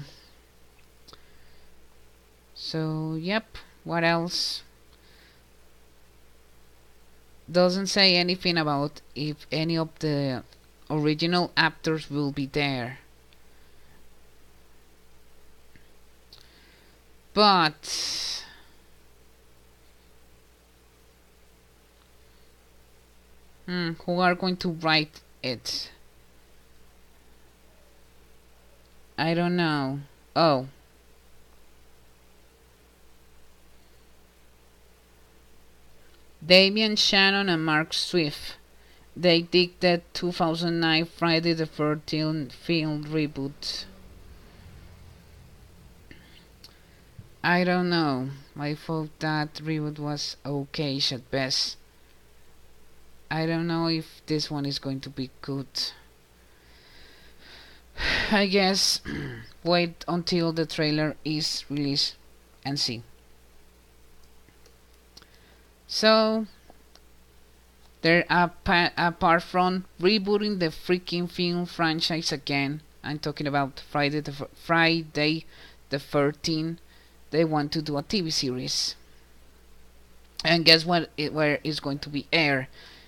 So, 2.60 3.14
yep. 3.14 3.56
What 3.84 4.02
else? 4.02 4.62
Doesn't 7.50 7.86
say 7.86 8.16
anything 8.16 8.58
about 8.58 9.00
if 9.14 9.46
any 9.50 9.78
of 9.78 9.96
the 10.00 10.42
original 10.90 11.52
actors 11.56 12.10
will 12.10 12.32
be 12.32 12.46
there. 12.46 12.98
But 17.32 18.44
Hmm, 23.66 23.92
who 24.06 24.18
are 24.20 24.34
going 24.34 24.56
to 24.56 24.70
write 24.70 25.20
it? 25.42 25.90
I 29.18 29.34
don't 29.34 29.56
know. 29.56 30.00
Oh. 30.34 30.68
Damien 36.48 36.96
Shannon 36.96 37.50
and 37.50 37.62
Mark 37.62 37.92
Swift. 37.92 38.56
They 39.14 39.42
did 39.42 39.78
the 39.80 40.00
2009 40.14 41.04
Friday 41.04 41.52
the 41.52 41.66
13th 41.66 42.52
film 42.52 43.04
reboot. 43.04 43.84
I 47.44 47.64
don't 47.64 47.90
know. 47.90 48.30
I 48.58 48.74
thought 48.74 49.10
that 49.18 49.56
reboot 49.56 49.98
was 49.98 50.38
okay 50.46 50.98
at 51.12 51.30
best. 51.30 51.76
I 53.30 53.44
don't 53.44 53.66
know 53.66 53.88
if 53.88 54.22
this 54.24 54.50
one 54.50 54.64
is 54.64 54.78
going 54.78 55.00
to 55.00 55.10
be 55.10 55.28
good. 55.42 55.66
I 58.30 58.46
guess 58.46 59.02
wait 59.64 60.02
until 60.08 60.54
the 60.54 60.64
trailer 60.64 61.14
is 61.26 61.66
released 61.68 62.16
and 62.64 62.80
see. 62.80 63.02
So, 65.88 66.46
there 68.02 68.24
apart 68.28 69.42
from 69.44 69.84
rebooting 70.00 70.58
the 70.58 70.66
freaking 70.66 71.30
film 71.30 71.64
franchise 71.64 72.32
again, 72.32 72.80
I'm 73.04 73.20
talking 73.20 73.46
about 73.46 73.78
Friday 73.78 74.18
the 74.18 74.32
Friday 74.32 75.44
the 75.90 76.00
13th. 76.00 76.78
They 77.30 77.44
want 77.44 77.70
to 77.70 77.82
do 77.82 77.96
a 77.96 78.02
TV 78.02 78.30
series, 78.32 78.96
and 80.44 80.64
guess 80.64 80.84
what? 80.84 81.10
It, 81.16 81.32
where 81.32 81.60
it's 81.64 81.80
going 81.80 81.98
to 82.00 82.08
be 82.08 82.26
aired 82.32 82.66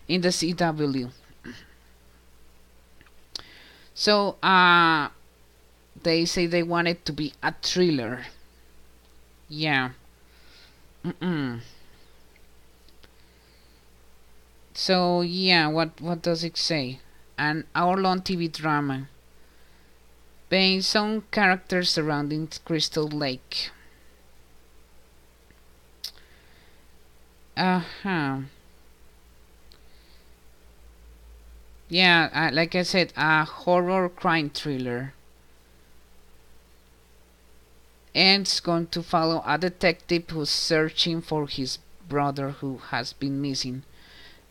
in 0.08 0.20
the 0.20 0.30
CW. 0.32 1.10
So, 3.94 4.36
uh, 4.42 5.10
they 6.02 6.24
say 6.24 6.46
they 6.46 6.62
want 6.62 6.88
it 6.88 7.04
to 7.06 7.12
be 7.12 7.34
a 7.42 7.54
thriller. 7.62 8.26
Yeah. 9.48 9.90
Mm-mm. 11.04 11.60
So 14.86 15.20
yeah, 15.20 15.66
what 15.66 16.00
what 16.00 16.22
does 16.22 16.42
it 16.42 16.56
say? 16.56 17.00
An 17.36 17.66
hour-long 17.74 18.22
TV 18.22 18.48
drama 18.48 19.08
based 20.48 20.94
on 20.96 21.22
characters 21.30 21.90
surrounding 21.90 22.48
Crystal 22.64 23.08
Lake. 23.08 23.70
Uh 27.56 27.82
huh. 28.02 28.40
Yeah, 31.90 32.30
uh, 32.32 32.54
like 32.54 32.74
I 32.74 32.82
said, 32.84 33.12
a 33.18 33.44
horror 33.44 34.08
crime 34.08 34.48
thriller. 34.48 35.12
And 38.14 38.42
it's 38.42 38.60
going 38.60 38.86
to 38.88 39.02
follow 39.02 39.42
a 39.44 39.58
detective 39.58 40.30
who's 40.30 40.48
searching 40.50 41.20
for 41.20 41.48
his 41.48 41.78
brother 42.08 42.50
who 42.52 42.78
has 42.90 43.12
been 43.12 43.42
missing 43.42 43.82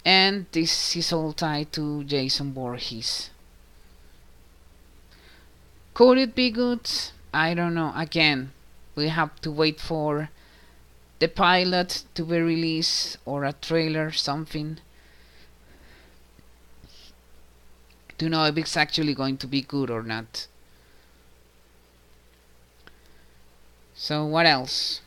and 0.10 0.48
this 0.54 0.96
is 0.96 1.14
all 1.14 1.34
tied 1.34 1.72
to 1.72 2.04
Jason 2.04 2.52
Voorhees. 2.52 3.30
Could 5.94 6.18
it 6.18 6.34
be 6.34 6.50
good? 6.50 6.90
I 7.32 7.54
don't 7.54 7.76
know. 7.76 7.94
Again, 7.96 8.52
we 8.96 9.10
have 9.10 9.40
to 9.42 9.52
wait 9.52 9.80
for 9.80 10.32
the 11.20 11.28
pilot 11.28 12.06
to 12.16 12.24
be 12.24 12.40
released 12.40 13.20
or 13.24 13.44
a 13.44 13.54
trailer, 13.54 14.12
something, 14.12 14.80
to 18.18 18.30
know 18.30 18.46
if 18.46 18.58
it's 18.58 18.76
actually 18.76 19.14
going 19.14 19.38
to 19.38 19.46
be 19.46 19.62
good 19.62 19.92
or 19.92 20.02
not. 20.02 20.48
So, 23.94 24.26
what 24.26 24.48
else? 24.48 25.02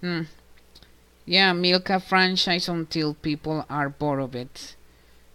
Hmm, 0.00 0.22
yeah, 1.30 1.52
Milka 1.52 2.00
franchise 2.00 2.68
until 2.68 3.14
people 3.14 3.64
are 3.70 3.88
bored 3.88 4.18
of 4.18 4.34
it. 4.34 4.74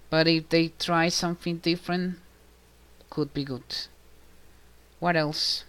But 0.09 0.27
if 0.27 0.49
they 0.49 0.73
try 0.77 1.07
something 1.07 1.59
different, 1.59 2.17
could 3.09 3.33
be 3.33 3.45
good. 3.45 3.63
What 4.99 5.15
else? 5.15 5.63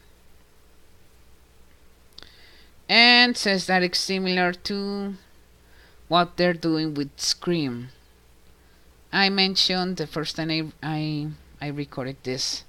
And 2.89 3.37
says 3.37 3.69
that 3.69 3.85
it's 3.85 4.01
similar 4.01 4.53
to 4.53 5.15
what 6.09 6.37
they're 6.37 6.55
doing 6.55 6.95
with 6.95 7.11
Scream. 7.21 7.91
I 9.13 9.29
mentioned 9.29 9.97
the 9.97 10.09
first 10.09 10.35
time 10.35 10.51
I, 10.51 10.73
I, 10.83 11.29
I 11.61 11.69
recorded 11.69 12.17
this. 12.25 12.65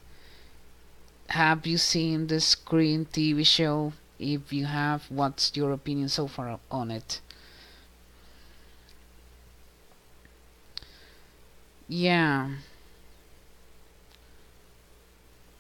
Have 1.29 1.65
you 1.65 1.79
seen 1.79 2.27
the 2.27 2.39
Scream 2.39 3.07
TV 3.07 3.43
show? 3.43 3.93
If 4.19 4.53
you 4.53 4.65
have, 4.65 5.05
what's 5.09 5.57
your 5.57 5.71
opinion 5.71 6.09
so 6.09 6.27
far 6.27 6.59
on 6.69 6.91
it? 6.91 7.19
Yeah. 11.87 12.49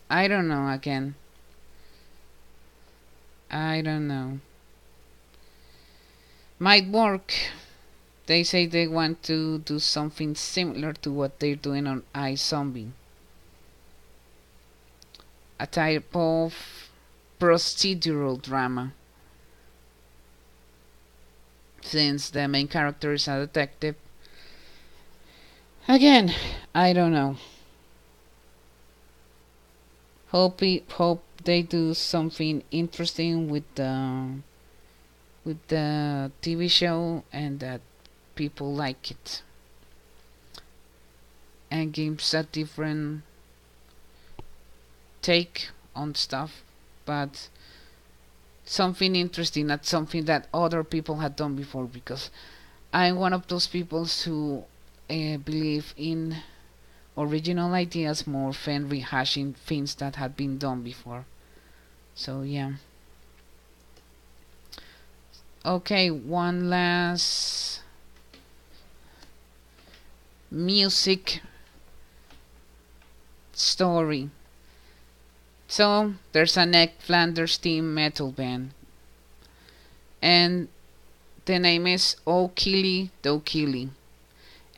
I 0.09 0.27
don't 0.27 0.47
know 0.47 0.69
again. 0.69 1.15
I 3.49 3.81
don't 3.81 4.07
know. 4.07 4.39
Might 6.59 6.87
work. 6.87 7.33
They 8.25 8.43
say 8.43 8.65
they 8.65 8.87
want 8.87 9.23
to 9.23 9.59
do 9.59 9.79
something 9.79 10.35
similar 10.35 10.91
to 10.93 11.11
what 11.11 11.39
they're 11.39 11.55
doing 11.55 11.87
on 11.87 12.03
iZombie. 12.13 12.91
A 15.59 15.67
type 15.67 16.13
of 16.13 16.89
procedural 17.39 18.41
drama. 18.41 18.93
Since 21.81 22.31
the 22.31 22.49
main 22.49 22.67
character 22.67 23.13
is 23.13 23.29
a 23.29 23.45
detective 23.45 23.95
Again, 25.89 26.33
I 26.75 26.91
don't 26.91 27.13
know. 27.13 27.37
Hope 30.31 30.61
hope 30.91 31.23
they 31.45 31.61
do 31.61 31.93
something 31.93 32.61
interesting 32.71 33.49
with 33.49 33.63
the 33.75 34.41
with 35.45 35.65
the 35.69 36.29
TV 36.41 36.69
show 36.69 37.23
and 37.31 37.61
that 37.61 37.79
people 38.35 38.73
like 38.73 39.11
it 39.11 39.41
and 41.71 41.93
gives 41.93 42.33
a 42.33 42.43
different 42.43 43.23
take 45.21 45.69
on 45.95 46.13
stuff 46.15 46.63
but 47.05 47.47
something 48.65 49.15
interesting 49.15 49.67
not 49.67 49.85
something 49.85 50.25
that 50.25 50.47
other 50.53 50.83
people 50.83 51.19
had 51.19 51.37
done 51.37 51.55
before 51.55 51.85
because 51.85 52.29
I'm 52.93 53.15
one 53.15 53.33
of 53.33 53.47
those 53.47 53.67
people 53.67 54.05
who 54.05 54.65
uh, 55.09 55.37
believe 55.37 55.93
in 55.97 56.37
original 57.17 57.73
ideas 57.73 58.27
more 58.27 58.53
than 58.65 58.89
rehashing 58.89 59.55
things 59.55 59.95
that 59.95 60.15
had 60.15 60.35
been 60.35 60.57
done 60.57 60.83
before. 60.83 61.25
So 62.13 62.41
yeah. 62.41 62.73
Okay, 65.65 66.09
one 66.09 66.69
last 66.69 67.81
music 70.51 71.41
story. 73.53 74.29
So 75.67 76.13
there's 76.31 76.55
a 76.55 76.65
Ned 76.65 76.93
Flanders 76.99 77.57
team 77.57 77.93
metal 77.93 78.31
band, 78.31 78.71
and 80.21 80.69
the 81.45 81.59
name 81.59 81.85
is 81.87 82.15
Okilly 82.25 83.09
Dokilly 83.21 83.89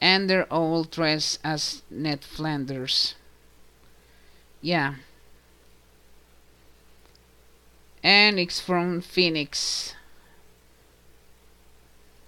and 0.02 0.30
they're 0.30 0.52
all 0.52 0.84
dressed 0.84 1.40
as 1.44 1.82
Ned 1.90 2.24
Flanders. 2.24 3.16
Yeah. 4.62 4.96
And 8.04 8.40
it's 8.40 8.60
from 8.60 9.02
Phoenix. 9.02 9.94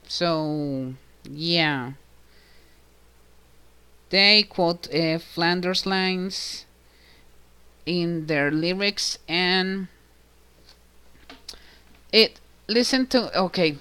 So, 0.08 0.94
yeah. 1.24 1.94
They 4.10 4.44
quote 4.44 4.94
uh, 4.94 5.20
Flanders 5.20 5.86
lines 5.86 6.66
in 7.86 8.28
their 8.28 8.52
lyrics 8.52 9.18
and 9.28 9.88
it 12.12 12.40
listen 12.68 13.08
to 13.08 13.36
okay 13.38 13.76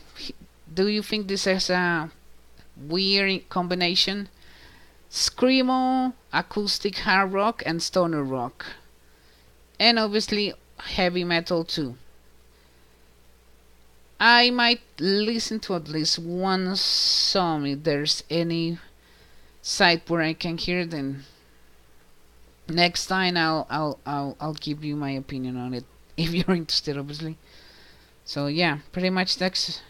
do 0.73 0.89
you 0.89 1.03
think 1.03 1.29
this 1.29 1.47
is 1.47 1.69
a 1.69 2.11
weird 2.89 3.49
combination. 3.49 4.29
Screamo, 5.11 6.13
acoustic 6.33 6.99
hard 6.99 7.33
rock, 7.33 7.63
and 7.67 7.83
stoner 7.83 8.23
rock. 8.23 8.67
And 9.79 9.99
obviously 9.99 10.55
heavy 10.79 11.25
metal 11.25 11.65
too. 11.65 11.97
I 14.21 14.51
might 14.51 14.83
listen 14.99 15.61
to 15.61 15.75
at 15.75 15.89
least 15.89 16.19
one 16.19 16.77
song 16.77 17.67
if 17.67 17.85
there's 17.85 18.23
any 18.29 18.79
site 19.63 20.09
where 20.11 20.21
I 20.21 20.35
can 20.35 20.59
hear 20.59 20.85
them. 20.85 21.25
Next 22.69 23.07
time 23.07 23.37
I'll 23.37 23.67
I'll 23.71 23.99
I'll 24.05 24.37
I'll 24.39 24.55
give 24.55 24.85
you 24.85 24.95
my 24.95 25.11
opinion 25.11 25.57
on 25.57 25.73
it 25.73 25.85
if 26.19 26.35
you're 26.35 26.55
interested 26.55 26.99
obviously. 26.99 27.39
So 28.25 28.47
yeah, 28.47 28.81
pretty 28.93 29.11
much 29.11 29.39
that's 29.39 29.81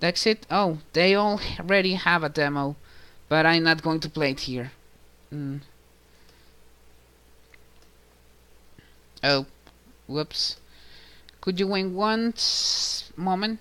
that's 0.00 0.26
it. 0.26 0.46
Oh, 0.50 0.78
they 0.92 1.16
already 1.16 1.94
have 1.94 2.22
a 2.22 2.28
demo, 2.28 2.76
but 3.28 3.46
I'm 3.46 3.64
not 3.64 3.82
going 3.82 4.00
to 4.00 4.08
play 4.08 4.30
it 4.30 4.40
here. 4.40 4.72
Mm. 5.32 5.60
Oh, 9.22 9.46
whoops. 10.06 10.56
Could 11.40 11.58
you 11.58 11.66
wait 11.66 11.86
one 11.86 12.34
moment? 13.16 13.60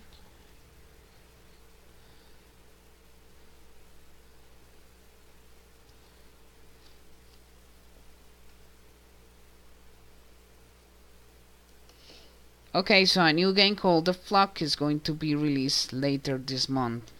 Okay, 12.75 13.05
so 13.05 13.23
a 13.23 13.33
new 13.33 13.53
game 13.53 13.75
called 13.75 14.05
The 14.05 14.13
Flock 14.13 14.61
is 14.61 14.75
going 14.75 14.99
to 15.01 15.13
be 15.13 15.33
released 15.35 15.93
later 15.93 16.37
this 16.37 16.67
month. 16.67 17.11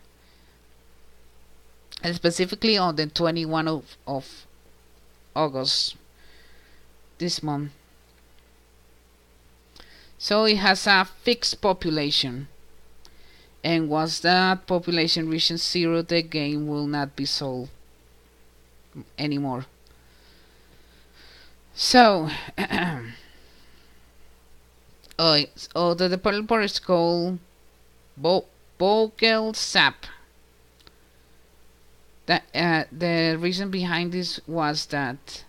And 2.04 2.16
specifically 2.16 2.78
on 2.78 2.96
the 2.96 3.08
21 3.08 3.68
of, 3.68 3.98
of 4.06 4.46
August 5.36 5.96
this 7.18 7.42
month. 7.42 7.72
So 10.18 10.46
it 10.46 10.58
has 10.58 10.86
a 10.88 11.06
fixed 11.06 11.62
population. 11.62 12.48
And 13.64 13.90
once 13.90 14.20
that 14.20 14.68
population 14.68 15.30
reaches 15.30 15.64
zero, 15.64 16.02
the 16.02 16.22
game 16.22 16.68
will 16.68 16.88
not 16.88 17.16
be 17.16 17.26
sold 17.26 17.70
anymore. 19.18 19.66
So, 21.74 22.30
oh, 25.20 25.44
oh, 25.76 25.94
the 25.94 26.10
developer 26.10 26.62
is 26.62 26.80
called 26.80 27.40
Bo 28.18 28.46
Sap. 29.54 30.06
That 32.26 32.44
uh, 32.54 32.84
the 32.92 33.38
reason 33.40 33.72
behind 33.72 34.12
this 34.12 34.40
was 34.48 34.86
that 34.88 35.46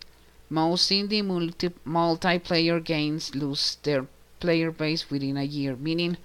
most 0.49 0.91
indie 0.91 1.25
multi 1.25 1.71
multiplayer 1.87 2.83
games 2.83 3.35
lose 3.35 3.77
their 3.83 4.07
player 4.41 4.71
base 4.71 5.11
within 5.11 5.37
a 5.37 5.43
year, 5.43 5.77
meaning 5.77 6.17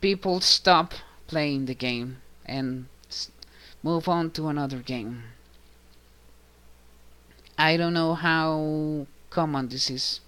people 0.00 0.40
stop 0.40 0.94
playing 1.26 1.66
the 1.66 1.74
game 1.74 2.18
and 2.44 2.86
move 3.82 4.08
on 4.08 4.30
to 4.32 4.48
another 4.48 4.78
game. 4.78 5.22
I 7.56 7.76
don't 7.76 7.94
know 7.94 8.14
how 8.14 9.06
common 9.30 9.68
this 9.68 9.90
is, 9.90 10.20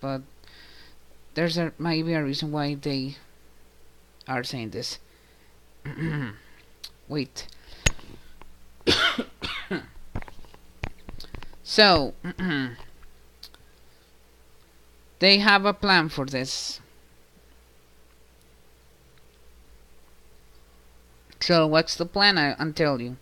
but 0.00 0.22
there's 1.40 1.56
a 1.56 1.72
maybe 1.78 2.12
a 2.12 2.22
reason 2.22 2.52
why 2.52 2.74
they 2.74 3.16
are 4.28 4.44
saying 4.44 4.68
this. 4.76 4.98
Wait. 7.08 7.46
so 11.62 12.12
they 15.18 15.38
have 15.38 15.64
a 15.64 15.72
plan 15.72 16.10
for 16.10 16.26
this. 16.26 16.78
So 21.40 21.66
what's 21.66 21.96
the 21.96 22.04
plan? 22.04 22.36
I, 22.36 22.54
I'll 22.58 22.74
tell 22.74 23.00
you. 23.00 23.16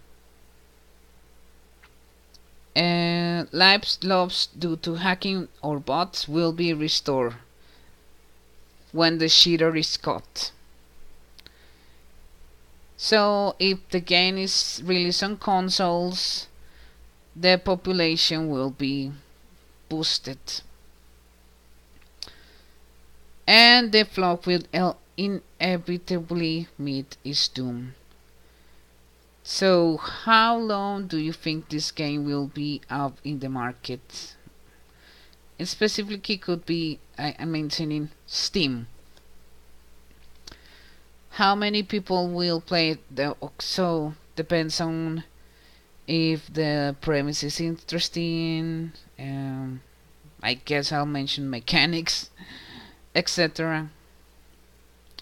Uh, 2.74 3.44
lives 3.52 4.00
lost 4.02 4.59
due 4.59 4.74
to 4.78 4.96
hacking 4.96 5.46
or 5.62 5.78
bots 5.78 6.26
will 6.26 6.52
be 6.52 6.74
restored 6.74 7.37
when 8.92 9.18
the 9.18 9.29
cheater 9.29 9.74
is 9.77 9.96
caught. 9.96 10.53
So 12.96 13.55
if 13.59 13.88
the 13.90 14.01
game 14.01 14.38
is 14.38 14.83
released 14.85 15.22
on 15.22 15.37
consoles, 15.37 16.48
the 17.35 17.61
population 17.64 18.51
will 18.51 18.70
be 18.70 19.12
boosted. 19.88 20.38
And 23.46 23.92
the 23.92 24.05
flock 24.05 24.46
will 24.46 24.64
inevitably 25.16 26.68
meet 26.77 27.16
its 27.24 27.48
doom. 27.48 27.94
So, 29.42 29.96
how 29.96 30.59
long 30.59 31.07
do 31.07 31.16
you 31.16 31.33
think 31.33 31.70
this 31.70 31.90
game 31.90 32.27
will 32.27 32.48
be 32.48 32.83
out 32.90 33.16
in 33.24 33.38
the 33.38 33.48
market? 33.48 34.37
It 35.59 35.66
specifically 35.66 36.37
could 36.37 36.66
be, 36.66 36.98
I, 37.18 37.35
am 37.38 37.50
maintaining 37.52 38.11
Steam. 38.26 38.87
How 41.31 41.54
many 41.54 41.83
people 41.83 42.28
will 42.28 42.61
play 42.61 42.90
it? 42.90 43.00
The, 43.14 43.37
so, 43.59 44.14
depends 44.37 44.81
on 44.81 45.24
if 46.07 46.52
the 46.52 46.96
premise 47.00 47.42
is 47.42 47.61
interesting. 47.61 48.92
Um, 49.18 49.83
I 50.42 50.54
guess 50.54 50.92
I'll 50.92 51.07
mention 51.07 51.50
mechanics, 51.50 52.31
etc. 53.14 53.90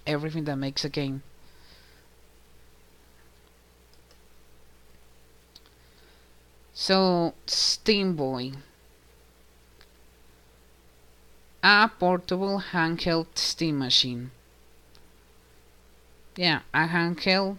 Everything 0.07 0.45
that 0.45 0.57
makes 0.57 0.85
a 0.85 0.89
game. 0.89 1.23
So, 6.73 7.33
Steam 7.47 8.17
Boy. 8.17 8.53
A 11.69 11.91
portable 11.99 12.63
handheld 12.71 13.27
Steam 13.35 13.81
machine. 13.81 14.31
Yeah, 16.37 16.61
a 16.73 16.87
handheld 16.87 17.57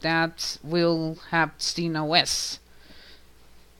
that 0.00 0.56
will 0.62 1.18
have 1.28 1.52
Steam 1.58 1.94
OS. 1.94 2.58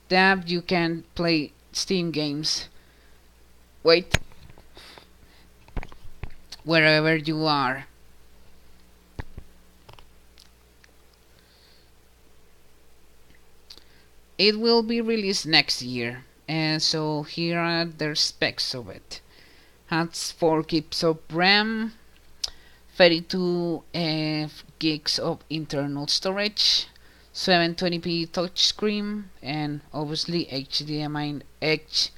That 0.09 0.47
you 0.47 0.61
can 0.61 1.05
play 1.15 1.53
Steam 1.71 2.11
games. 2.11 2.69
Wait. 3.81 4.19
Wherever 6.63 7.15
you 7.15 7.47
are. 7.47 7.87
It 14.37 14.59
will 14.59 14.83
be 14.83 15.01
released 15.01 15.47
next 15.47 15.81
year, 15.81 16.25
and 16.47 16.83
so 16.83 17.23
here 17.23 17.57
are 17.57 17.85
the 17.85 18.15
specs 18.15 18.75
of 18.75 18.87
it. 18.87 19.21
Has 19.91 20.31
4 20.31 20.63
gigs 20.63 21.03
of 21.03 21.19
RAM, 21.29 21.91
32 22.95 23.83
uh, 23.93 24.47
gigs 24.79 25.19
of 25.19 25.43
internal 25.49 26.07
storage, 26.07 26.87
720p 27.33 28.29
touchscreen, 28.29 29.25
and 29.43 29.81
obviously 29.93 30.45
HDMI 30.45 31.41
H. 31.61 32.11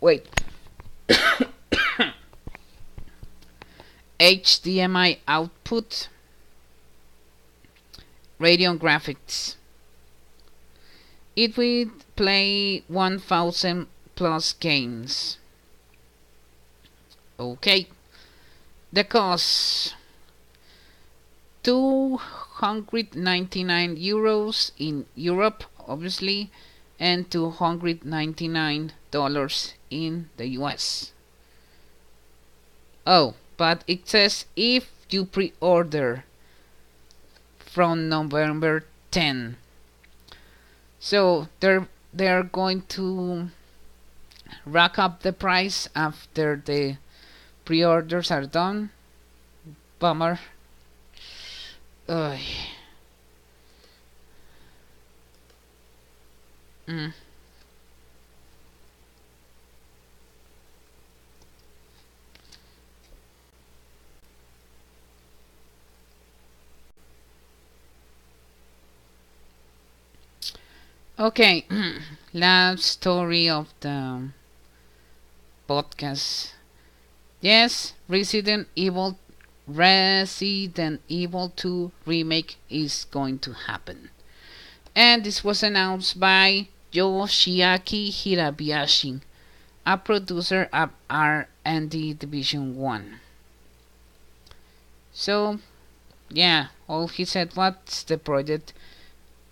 Wait. 0.00 0.28
HDMI 4.20 5.18
output, 5.26 6.08
Radeon 8.38 8.78
graphics. 8.78 9.56
It 11.34 11.56
will 11.56 11.86
play 12.14 12.84
1000 12.86 13.88
plus 14.14 14.52
games. 14.52 15.39
Okay. 17.40 17.88
The 18.92 19.04
cost 19.04 19.94
299 21.62 23.96
euros 23.96 24.72
in 24.78 25.06
Europe, 25.14 25.64
obviously, 25.88 26.50
and 26.98 27.30
299 27.30 28.92
dollars 29.10 29.74
in 29.90 30.28
the 30.36 30.48
US. 30.60 31.12
Oh, 33.06 33.34
but 33.56 33.84
it 33.86 34.06
says 34.06 34.44
if 34.54 34.90
you 35.08 35.24
pre-order 35.24 36.24
from 37.58 38.08
November 38.08 38.84
10 39.10 39.56
so 41.00 41.48
they're 41.60 41.88
they're 42.12 42.42
going 42.42 42.82
to 42.82 43.48
rack 44.66 44.98
up 44.98 45.22
the 45.22 45.32
price 45.32 45.88
after 45.96 46.62
the 46.64 46.98
pre-orders 47.70 48.32
are 48.32 48.46
done. 48.46 48.90
Bummer. 50.00 50.40
Ugh. 52.08 52.36
Mm. 56.88 57.12
Okay, 71.20 71.64
last 72.34 72.82
story 72.82 73.48
of 73.48 73.72
the 73.78 74.30
podcast. 75.68 76.50
Yes, 77.40 77.94
Resident 78.06 78.68
Evil 78.76 79.18
Resident 79.66 81.00
Evil 81.08 81.48
2 81.56 81.90
remake 82.04 82.56
is 82.68 83.06
going 83.10 83.38
to 83.38 83.52
happen. 83.52 84.10
And 84.94 85.24
this 85.24 85.42
was 85.42 85.62
announced 85.62 86.20
by 86.20 86.68
Yoshiaki 86.92 88.08
Hirabayashi, 88.08 89.22
a 89.86 89.96
producer 89.96 90.68
of 90.72 90.90
R&D 91.08 92.14
Division 92.14 92.76
1. 92.76 93.20
So, 95.12 95.60
yeah, 96.28 96.66
all 96.88 97.08
he 97.08 97.24
said 97.24 97.56
was 97.56 98.04
the 98.06 98.18
project 98.18 98.74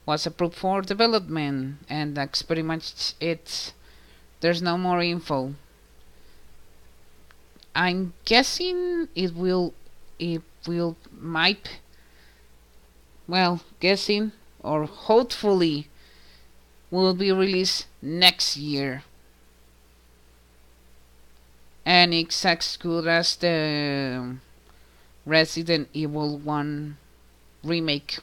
was 0.05 0.27
approved 0.27 0.57
for 0.57 0.83
development 0.83 1.79
and 1.89 2.17
that's 2.17 2.43
pretty 2.43 2.63
much 2.63 3.15
it 3.21 3.73
there's 4.41 4.63
no 4.63 4.79
more 4.79 5.03
info 5.03 5.55
I'm 7.75 8.15
guessing 8.25 9.09
it 9.15 9.35
will 9.35 9.75
it 10.19 10.43
will 10.67 10.97
might 11.13 11.81
well 13.27 13.63
guessing 13.81 14.33
or 14.61 14.85
hopefully 14.87 15.89
will 16.91 17.15
be 17.15 17.31
released 17.31 17.87
next 18.03 18.57
year. 18.57 19.05
And 21.85 22.13
it's 22.13 22.45
as 22.45 22.77
good 22.77 23.07
as 23.07 23.37
the 23.37 24.37
Resident 25.25 25.89
Evil 25.93 26.39
1 26.39 26.97
remake. 27.63 28.19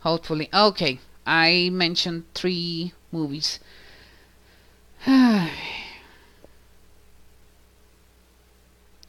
Hopefully. 0.00 0.48
Okay 0.52 1.00
I 1.26 1.70
mentioned 1.70 2.24
three 2.34 2.92
movies 3.12 3.60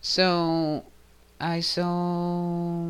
so 0.01 0.83
I 1.39 1.59
saw 1.59 2.89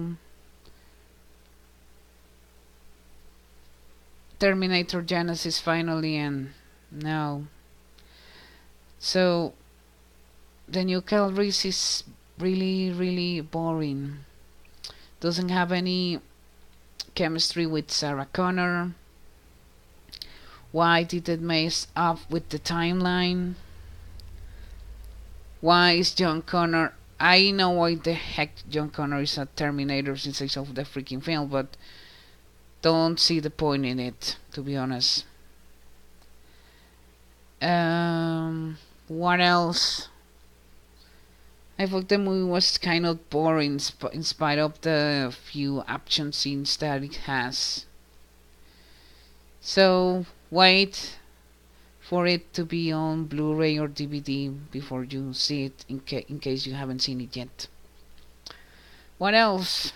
Terminator 4.40 5.02
Genisys 5.02 5.62
finally 5.62 6.16
and 6.16 6.52
now. 6.92 7.44
So 9.00 9.54
the 10.70 10.86
new 10.86 11.02
Kyle 11.02 11.38
is 11.38 12.06
really 12.40 12.90
really 12.90 13.42
boring. 13.42 14.20
Doesn't 15.20 15.50
have 15.50 15.74
any 15.74 16.22
chemistry 17.16 17.66
with 17.66 17.92
Sarah 17.92 18.30
Connor 18.32 18.94
why 20.74 21.04
did 21.04 21.30
it 21.30 21.40
mess 21.40 21.88
up 21.96 22.20
with 22.30 22.50
the 22.50 22.60
timeline 22.60 23.54
why 25.62 25.94
is 25.94 26.14
John 26.14 26.42
Connor 26.42 26.94
I 27.24 27.52
know 27.52 27.70
why 27.70 27.96
the 27.96 28.16
heck 28.16 28.52
John 28.70 28.90
Connor 28.90 29.22
is 29.22 29.38
a 29.38 29.46
Terminator 29.46 30.18
since 30.18 30.42
I 30.42 30.48
saw 30.48 30.64
the 30.64 30.82
freaking 30.82 31.24
film, 31.24 31.48
but 31.48 31.78
don't 32.82 33.18
see 33.18 33.40
the 33.40 33.50
point 33.50 33.86
in 33.86 33.98
it, 33.98 34.36
to 34.52 34.62
be 34.62 34.76
honest. 34.76 35.24
Um, 37.62 38.78
what 39.08 39.40
else? 39.40 40.10
I 41.80 41.86
thought 41.88 42.10
the 42.10 42.18
movie 42.18 42.44
was 42.44 42.78
kind 42.78 43.06
of 43.06 43.30
boring 43.30 43.80
in 44.12 44.24
spite 44.24 44.60
of 44.60 44.82
the 44.82 45.34
few 45.34 45.82
action 45.88 46.34
scenes 46.34 46.76
that 46.78 47.04
it 47.04 47.16
has. 47.32 47.86
So, 49.62 50.26
wait 50.54 51.18
for 52.00 52.28
it 52.28 52.54
to 52.54 52.64
be 52.64 52.92
on 52.92 53.26
Blu-ray 53.26 53.78
or 53.80 53.88
DVD 53.88 54.54
before 54.72 55.04
you 55.04 55.34
see 55.34 55.66
it 55.66 55.86
in, 55.90 56.00
ca 56.02 56.26
in 56.30 56.40
case 56.40 56.68
you 56.68 56.74
haven't 56.74 57.02
seen 57.02 57.22
it 57.22 57.36
yet. 57.36 57.68
What 59.18 59.34
else? 59.34 59.94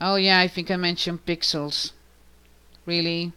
Oh 0.00 0.16
yeah, 0.16 0.38
I 0.40 0.48
think 0.48 0.70
I 0.70 0.76
mentioned 0.76 1.24
Pixels. 1.24 1.92
Really? 2.84 3.32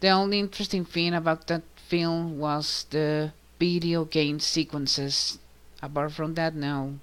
The 0.00 0.08
only 0.08 0.40
interesting 0.40 0.84
thing 0.84 1.14
about 1.14 1.46
that 1.46 1.62
film 1.76 2.38
was 2.38 2.86
the 2.90 3.32
video 3.60 4.04
game 4.04 4.40
sequences. 4.40 5.38
Apart 5.80 6.12
from 6.12 6.34
that, 6.34 6.54
no. 6.54 6.98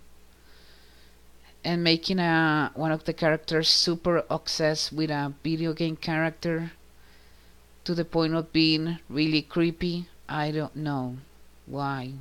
And 1.63 1.83
making 1.83 2.19
a 2.19 2.71
one 2.75 2.91
of 2.91 3.03
the 3.03 3.13
characters 3.13 3.67
super 3.67 4.23
obsessed 4.29 4.93
with 4.93 5.09
a 5.09 5.33
video 5.43 5.73
game 5.73 5.97
character 5.97 6.71
to 7.83 7.93
the 7.93 8.05
point 8.05 8.33
of 8.33 8.53
being 8.53 8.99
really 9.09 9.41
creepy. 9.41 10.07
I 10.27 10.51
don't 10.51 10.75
know 10.75 11.17
why. 11.65 12.13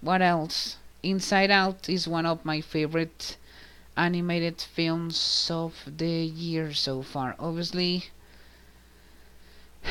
What 0.00 0.22
else? 0.22 0.76
Inside 1.02 1.50
Out 1.50 1.88
is 1.88 2.06
one 2.06 2.26
of 2.26 2.44
my 2.44 2.60
favorite 2.60 3.36
animated 3.96 4.60
films 4.60 5.50
of 5.50 5.74
the 5.86 6.06
year 6.06 6.72
so 6.72 7.02
far. 7.02 7.36
Obviously, 7.38 8.04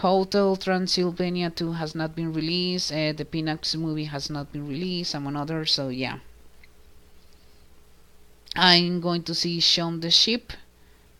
Hotel 0.00 0.56
Transylvania 0.56 1.50
2 1.50 1.72
has 1.72 1.94
not 1.94 2.14
been 2.14 2.32
released, 2.32 2.92
uh, 2.92 3.12
the 3.12 3.24
Peanuts 3.24 3.74
movie 3.74 4.04
has 4.04 4.28
not 4.28 4.52
been 4.52 4.68
released, 4.68 5.14
among 5.14 5.36
others, 5.36 5.72
so 5.72 5.88
yeah. 5.88 6.18
I'm 8.56 9.00
going 9.00 9.22
to 9.24 9.34
see 9.34 9.60
Shaun 9.60 10.00
the 10.00 10.10
Sheep 10.10 10.52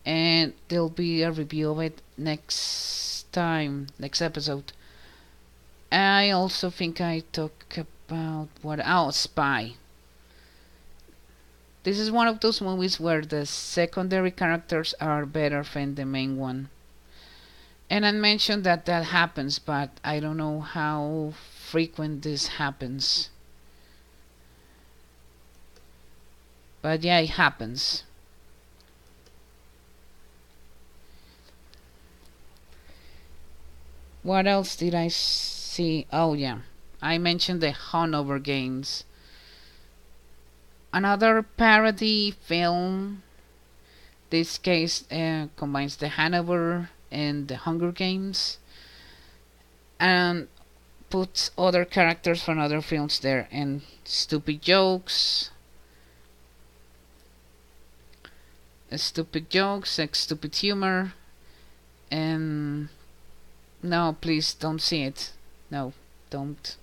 and 0.05 0.53
there'll 0.69 0.89
be 0.89 1.21
a 1.21 1.31
review 1.31 1.71
of 1.71 1.79
it 1.79 2.01
next 2.17 3.31
time, 3.31 3.87
next 3.99 4.21
episode. 4.21 4.71
I 5.91 6.31
also 6.31 6.69
think 6.69 6.99
I 6.99 7.23
talk 7.31 7.77
about 7.77 8.47
what 8.61 8.79
oh 8.83 9.11
Spy. 9.11 9.73
This 11.83 11.99
is 11.99 12.09
one 12.09 12.27
of 12.27 12.39
those 12.39 12.59
movies 12.59 12.99
where 12.99 13.21
the 13.21 13.45
secondary 13.45 14.31
characters 14.31 14.95
are 14.99 15.25
better 15.25 15.63
than 15.63 15.95
the 15.95 16.05
main 16.05 16.37
one. 16.37 16.69
And 17.89 18.05
I 18.05 18.11
mentioned 18.11 18.63
that 18.63 18.85
that 18.85 19.05
happens, 19.05 19.59
but 19.59 19.91
I 20.03 20.19
don't 20.19 20.37
know 20.37 20.61
how 20.61 21.33
frequent 21.69 22.23
this 22.23 22.47
happens. 22.47 23.29
But 26.87 27.03
yeah, 27.03 27.19
it 27.19 27.31
happens. 27.31 28.03
What 34.23 34.47
else 34.47 34.77
did 34.77 34.95
I 34.95 35.09
see? 35.09 36.07
Oh 36.13 36.33
yeah, 36.33 36.59
I 37.01 37.17
mentioned 37.17 37.59
the 37.59 37.73
Hungover 37.73 38.41
Games. 38.41 39.03
Another 40.93 41.43
parody 41.43 42.31
film. 42.31 43.21
This 44.29 44.57
case 44.57 45.03
uh, 45.11 45.47
combines 45.57 45.97
the 45.97 46.07
Hangover 46.07 46.89
and 47.11 47.49
the 47.49 47.57
Hunger 47.57 47.91
Games, 47.91 48.59
and 49.99 50.47
puts 51.09 51.51
other 51.57 51.83
characters 51.83 52.41
from 52.41 52.57
other 52.57 52.79
films 52.79 53.19
there 53.19 53.49
and 53.51 53.81
stupid 54.05 54.61
jokes. 54.61 55.51
Stupid 58.95 59.49
jokes, 59.49 59.99
like 59.99 60.15
stupid 60.15 60.55
humor, 60.55 61.13
and 62.09 62.87
no, 63.83 64.15
please 64.21 64.53
don't 64.53 64.81
see 64.81 65.03
it. 65.03 65.33
No, 65.69 65.93
don't. 66.29 66.77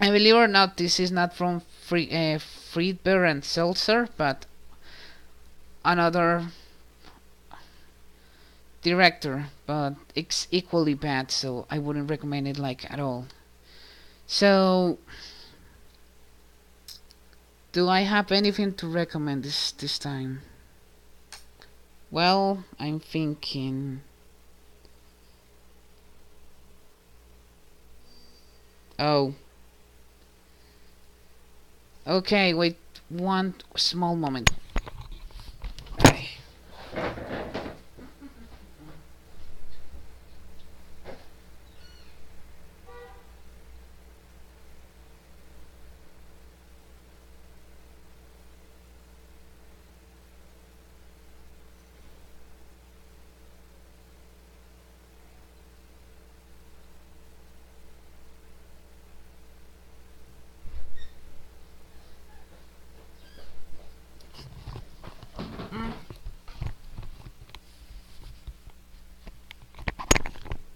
And 0.00 0.12
believe 0.12 0.36
or 0.36 0.48
not, 0.48 0.76
this 0.76 1.00
is 1.00 1.10
not 1.10 1.34
from 1.34 1.62
Free, 1.86 2.10
uh, 2.10 2.38
Friedberg 2.38 3.28
and 3.28 3.44
Seltzer, 3.44 4.08
but 4.16 4.46
another 5.84 6.48
director, 8.82 9.46
but 9.66 9.94
it's 10.14 10.46
equally 10.50 10.94
bad, 10.94 11.30
so 11.30 11.66
I 11.70 11.78
wouldn't 11.78 12.10
recommend 12.10 12.46
it 12.46 12.58
like 12.58 12.90
at 12.90 13.00
all. 13.00 13.26
So, 14.26 14.98
do 17.74 17.88
I 17.88 18.02
have 18.02 18.30
anything 18.30 18.72
to 18.74 18.86
recommend 18.86 19.42
this 19.42 19.72
this 19.72 19.98
time? 19.98 20.42
Well, 22.08 22.62
I'm 22.78 23.00
thinking. 23.00 24.00
Oh. 28.96 29.34
Okay, 32.06 32.54
wait 32.54 32.78
one 33.08 33.54
small 33.74 34.14
moment. 34.14 34.52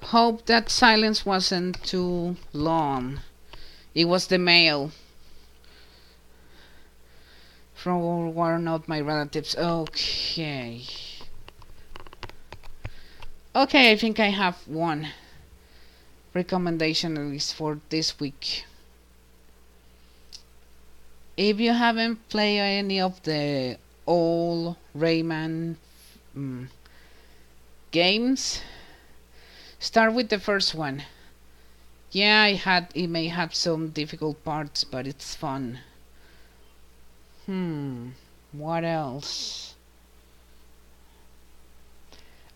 Hope 0.08 0.46
that 0.46 0.70
silence 0.70 1.26
wasn't 1.26 1.82
too 1.84 2.36
long. 2.54 3.20
It 3.94 4.06
was 4.06 4.26
the 4.28 4.38
mail 4.38 4.90
from 7.74 8.34
one 8.34 8.66
of 8.68 8.88
my 8.88 9.02
relatives. 9.02 9.54
Okay. 9.54 10.82
Okay, 13.54 13.92
I 13.92 13.96
think 13.96 14.18
I 14.18 14.30
have 14.30 14.56
one 14.66 15.08
recommendation 16.32 17.18
at 17.18 17.26
least 17.26 17.54
for 17.54 17.78
this 17.90 18.18
week. 18.18 18.64
If 21.36 21.60
you 21.60 21.74
haven't 21.74 22.30
played 22.30 22.60
any 22.60 22.98
of 22.98 23.22
the 23.24 23.76
old 24.06 24.76
Rayman 24.96 25.76
um, 26.34 26.70
games, 27.90 28.62
start 29.80 30.14
with 30.14 30.28
the 30.28 30.38
first 30.38 30.74
one. 30.74 31.04
Yeah, 32.10 32.46
it 32.46 32.58
had 32.58 32.92
it 32.94 33.08
may 33.08 33.28
have 33.28 33.54
some 33.54 33.88
difficult 33.90 34.44
parts, 34.44 34.84
but 34.84 35.06
it's 35.06 35.34
fun. 35.34 35.80
Hmm, 37.46 38.10
what 38.52 38.84
else? 38.84 39.74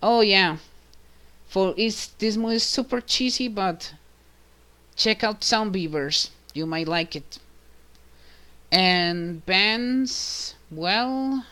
Oh 0.02 0.20
yeah, 0.20 0.58
for 1.46 1.74
it's 1.76 2.08
this 2.08 2.36
movie 2.36 2.56
is 2.56 2.62
super 2.62 3.00
cheesy, 3.00 3.48
but 3.48 3.94
check 4.96 5.24
out 5.24 5.40
Zombeavers. 5.42 6.30
You 6.54 6.66
might 6.66 6.88
like 6.88 7.16
it. 7.16 7.38
And 8.72 9.44
bands, 9.46 10.54
well, 10.70 11.44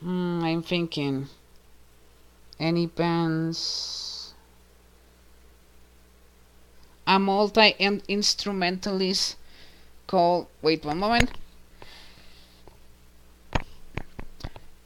hmm, 0.00 0.42
I'm 0.44 0.53
thinking. 0.64 1.28
Any 2.58 2.86
bands? 2.86 4.34
A 7.06 7.18
multi 7.18 7.74
instrumentalist 8.08 9.36
called. 10.06 10.46
Wait 10.62 10.84
one 10.84 10.98
moment. 10.98 11.30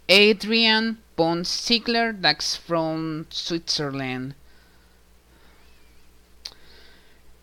Adrian 0.08 0.98
von 1.16 1.44
Ziegler, 1.44 2.12
that's 2.12 2.56
from 2.56 3.26
Switzerland. 3.30 4.34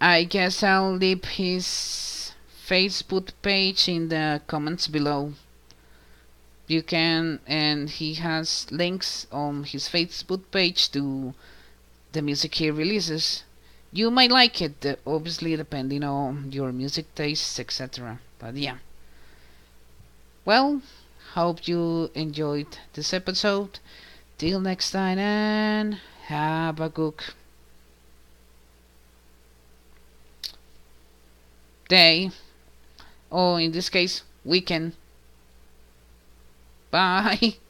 I 0.01 0.23
guess 0.23 0.63
I'll 0.63 0.95
leave 0.95 1.23
his 1.25 2.33
Facebook 2.67 3.29
page 3.41 3.87
in 3.87 4.09
the 4.09 4.41
comments 4.47 4.87
below. 4.87 5.33
You 6.67 6.81
can, 6.81 7.39
and 7.45 7.89
he 7.89 8.15
has 8.15 8.67
links 8.71 9.27
on 9.31 9.63
his 9.63 9.87
Facebook 9.87 10.43
page 10.51 10.91
to 10.91 11.33
the 12.11 12.21
music 12.21 12.55
he 12.55 12.71
releases. 12.71 13.43
You 13.91 14.09
might 14.11 14.31
like 14.31 14.61
it, 14.61 14.99
obviously, 15.05 15.55
depending 15.55 16.03
on 16.03 16.51
your 16.51 16.71
music 16.71 17.13
tastes, 17.15 17.59
etc. 17.59 18.19
But 18.39 18.55
yeah. 18.55 18.77
Well, 20.43 20.81
Hope 21.35 21.67
you 21.67 22.09
enjoyed 22.15 22.77
this 22.93 23.13
episode. 23.13 23.79
Till 24.37 24.61
next 24.61 24.91
time 24.91 25.19
and 25.19 25.99
have 26.27 26.79
a 26.79 26.87
good 26.87 27.19
day. 31.89 32.31
Or 33.29 33.59
in 33.59 33.73
this 33.73 33.89
case, 33.89 34.23
weekend. 34.45 34.93
Bye. 36.95 37.55